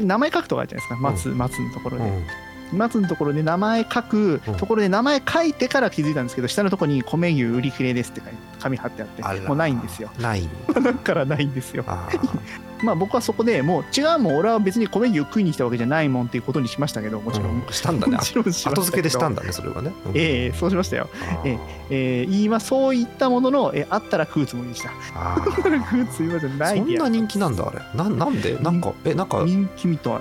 [0.00, 1.08] 名前書くとこあるじゃないですか。
[1.08, 2.24] 松,、松のところで、うん
[2.72, 4.54] 松のところで名前書くうん。
[4.56, 10.10] ところで名前書いてから気づいたんですけど下のところに米牛売り切れですって書いて紙貼ってあってもうないんですよ。
[10.20, 10.48] ない。
[10.82, 11.84] だからないんですよ。
[11.86, 12.28] あー。
[12.84, 18.16] まあ僕はそこでもう違うもん俺は別に米牛食いに来たわけじゃないもんっていうことにしましたけどもちろん、うんしたんだね。
[18.18, 19.92] もちろんし後付けでしたんだねそれはね。
[20.06, 20.12] うん。
[20.16, 21.58] ええそうしましたよ、あー。
[21.90, 24.90] えー今そういったものの、えーあったら食うつもりでした。
[25.14, 25.44] あー。
[25.54, 27.78] 食うつもりじゃないそんな人気なんだあれ。
[27.94, 28.56] ななんで？
[28.60, 30.14] なんかえなんか人気みたい。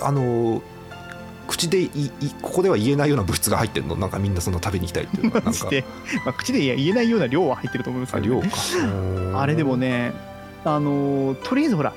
[0.00, 0.60] あのー
[1.48, 1.90] 口でいい
[2.42, 3.96] ここでは言えないような物質が入ってるの？
[3.96, 5.42] なんかみんなその食べに行きたいっていうのは
[6.24, 9.40] まあ、口で言えないような量は入ってると思うんですけど、あ量か。
[9.40, 10.12] あれでもね
[10.64, 11.92] あのとりあえずほら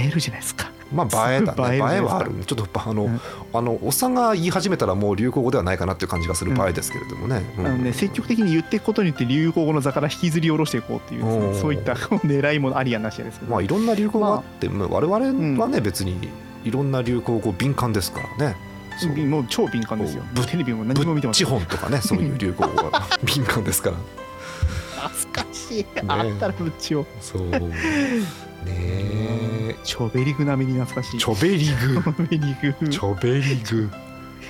[0.00, 0.70] 映えるじゃないですか。
[0.92, 1.76] まあ映えだね。
[1.76, 2.36] 映えはある。
[2.36, 3.20] ねちょっとあの、うん
[3.52, 7.66] あのおっさんが言い始めたらもう流行語ではないかなっていう感じがする場合ですけれどもね、うん。
[7.66, 14.88] あのね、積極的に言っていくことによって流行語の座から引きずり下ろしていこうっていうね、そういった狙いもありやなしやですけど、まあいろんな流行語があって、まあ。
[14.88, 16.28] 我々はね、別に
[16.64, 18.56] いろんな流行語敏感ですからね
[19.28, 20.22] もう超敏感ですよ。
[20.34, 22.00] ぶテレビも何も見てます地本とかね。
[22.00, 23.06] そういう流行語が。
[23.24, 23.96] 敏感ですから。
[25.08, 27.48] 懐かしい、あったらぶっちをそう。
[27.50, 27.72] ね
[28.64, 29.76] え。
[29.84, 32.02] チョベリグ並みに懐かしいチョベリグ。
[32.02, 32.88] チョベリグ。
[32.88, 33.90] チョベリグ。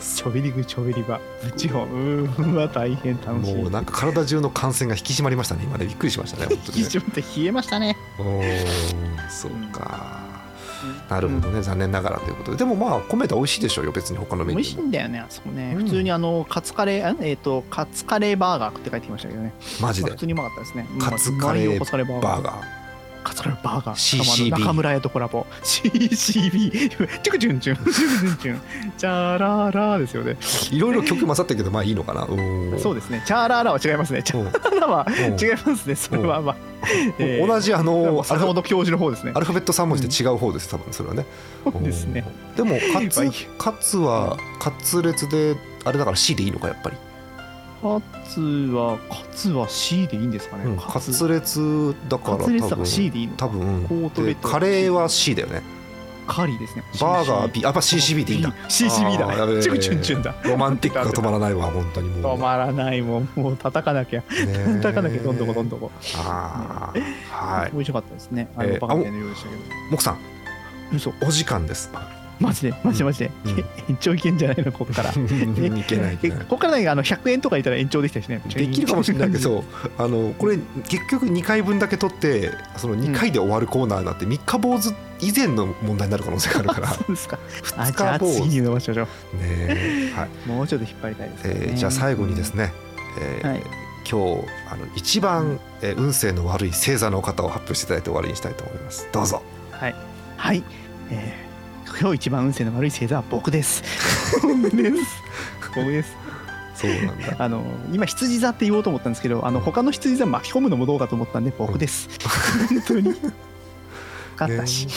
[0.01, 1.21] チョベリグチョベリバ。
[1.43, 2.55] ぶちをうーん。
[2.55, 3.55] わ大変楽しい。
[3.55, 5.65] もうなんか体中の感染が引き締まりましたね。
[5.65, 5.87] 今ね。
[5.87, 6.47] びっくりしましたね。
[6.47, 6.85] 本当にね。
[6.85, 7.97] 引き締まって冷えましたね。
[8.19, 10.21] おーそうか、
[11.09, 12.59] なるほどね、残念ながらということで。
[12.59, 15.85] でもまあ米田美味しいでしょうよ別に他のメ美味しいんだよねあそこね、うん。
[15.85, 19.53] 普通にあのカツカレーあえっ、とカツカレーバーガーって書いてきましたけどね。
[19.81, 20.11] マジで。
[20.11, 20.87] まあ普通にうまかったですね。
[21.01, 21.79] カツカレー。
[21.79, 22.84] バーガー
[23.25, 25.47] カツカレーバーガー中村屋とコラボ。
[25.63, 27.77] CCB チュクチュンチュン。
[27.77, 28.61] チュクチュンチュン。
[28.99, 30.37] チャララですよね。
[30.71, 32.25] いろいろ曲混ざったけどまあいいのかな。
[32.27, 32.35] う
[32.75, 32.79] ん。
[32.79, 33.23] そうですね。
[33.27, 34.23] チャララは違いますね。
[34.23, 35.95] チャララはうん違いますね。
[35.97, 36.57] それはまあ。
[37.19, 39.33] えー同じあの坂本教授の方ですね。
[39.35, 41.25] アルファベット3文字で違う方です多分それはね。
[41.65, 42.25] そうですね。
[42.57, 43.33] でもカツまあいい。
[43.59, 46.97] カツはカツ列であれだから C でいいのかやっぱり、
[47.85, 51.29] カツはカツは C でいいんですかね、うん、カツ。
[51.29, 52.87] 列だからカツレツだから多分。
[52.87, 53.37] C でいいの？
[53.37, 53.85] 多分。
[53.87, 55.63] コートレカレーは C だよね。
[56.27, 56.83] カリーですね。
[56.99, 58.51] バーガー B あやっぱ CCB でいいんだ。
[58.69, 60.35] CCB だチュクチュンチュンだ。
[60.45, 62.37] ロマンティックが止まらないわ本当にもう。
[62.37, 63.29] 止まらないもん。
[63.37, 64.21] もう叩かなきゃ。
[64.21, 64.27] ね
[64.81, 65.91] 叩かなきゃどんどこどんどこ。
[66.17, 66.95] あ
[67.31, 67.71] あはい。
[67.73, 68.49] 美味しかったですね。
[68.57, 69.63] あえーのバカみたいな量でしたけど。
[69.91, 70.19] モクさん。
[70.95, 71.13] 嘘。
[71.21, 71.91] お時間です
[72.41, 73.59] マジでマジでマジで、うん。
[73.91, 75.11] 延長いけんじゃないのここから。
[75.11, 76.39] いけないいけえない。
[76.41, 79.65] ここからねあの100円とかいたら延長できたしねできるかもしれないけど
[79.99, 80.59] あのこれ
[80.89, 86.89] 結局2回分だけ取ってその2回で終わるコーナーになって三日坊主以前の問題になる可能性があるから。
[86.95, 87.39] そうですか。
[87.77, 89.37] あ2じゃあ日坊主次に伸ばしましょう。
[89.37, 90.49] ね はい。
[90.49, 92.73] もうちょっと引っ張りたいですね、えーじゃあ最後にですね、
[93.21, 93.63] えーはい。
[94.11, 99.09] 今日あの一番、えー運勢の悪い星座の方を発表していただいて終わりにしたいと思います。
[99.13, 99.43] どうぞ。
[99.71, 99.95] はい、
[100.37, 100.63] はい。
[101.11, 101.44] えー
[102.01, 103.83] 今日一番運勢の悪い星座は僕です。
[104.43, 105.23] 僕です。
[105.75, 106.17] 僕です。
[106.75, 107.37] そうなんだ。
[107.39, 112.09] あの今羊座って言おうと思ったんですけどあの他の羊座巻き込むのもどうかと思ったんで僕です。
[112.69, 113.15] 本当に。
[114.37, 114.93] 勝ったし、ね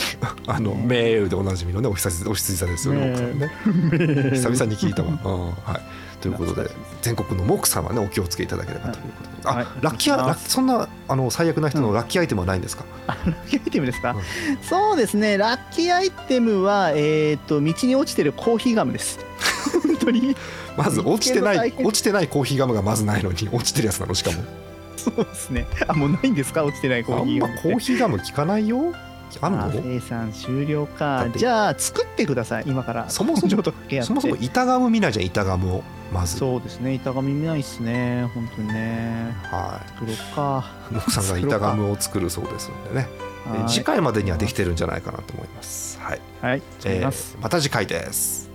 [0.48, 3.50] あのメールでおなじみのねお羊お羊座ですよねねね。
[4.34, 6.70] 久々に聞いたわ、うんはいということで
[7.02, 9.08] 全国のモクさんはねお気をつけいただければというこ
[9.42, 9.64] とで、はい。
[9.64, 11.94] あラッキーアラッそんなあの最悪な人のうん。
[11.94, 14.22] ラッキーアイテムはないんですか、ラッキーアイテムですか、うん。
[14.62, 15.36] そうですね。
[15.36, 19.20] ラッキーアイテムはえっ、と道に落ちてるコーヒーガムです。
[19.84, 20.36] 本当に。
[20.76, 24.42] まず落ちてない落ちてないコーヒーガムがまずないのに落ちてるやつなのしかも。
[24.96, 25.66] そうですね。
[25.86, 26.64] あもうないんですか？
[26.64, 28.92] 落ちてないコーヒーガムコーヒーガム聞かないよ。
[29.40, 29.64] あんの？
[29.64, 32.64] あ生産終了だかじゃあ作ってください。
[32.66, 33.08] 今から。
[33.10, 36.38] そもそもそもそも板ガム見ないじゃん板ガムをまず。
[36.38, 36.94] そうですね。
[36.94, 38.30] 板紙見ないっすね。
[38.34, 39.34] 本当にね。
[39.44, 40.64] は作ろうか。
[40.90, 43.08] いモクさんが板ガムを作るそうですのでね。
[43.66, 45.98] 次回までにはできてるんじゃないかなと思います。
[46.00, 46.62] はい、はい。
[46.78, 48.47] 作りえーます、また次回です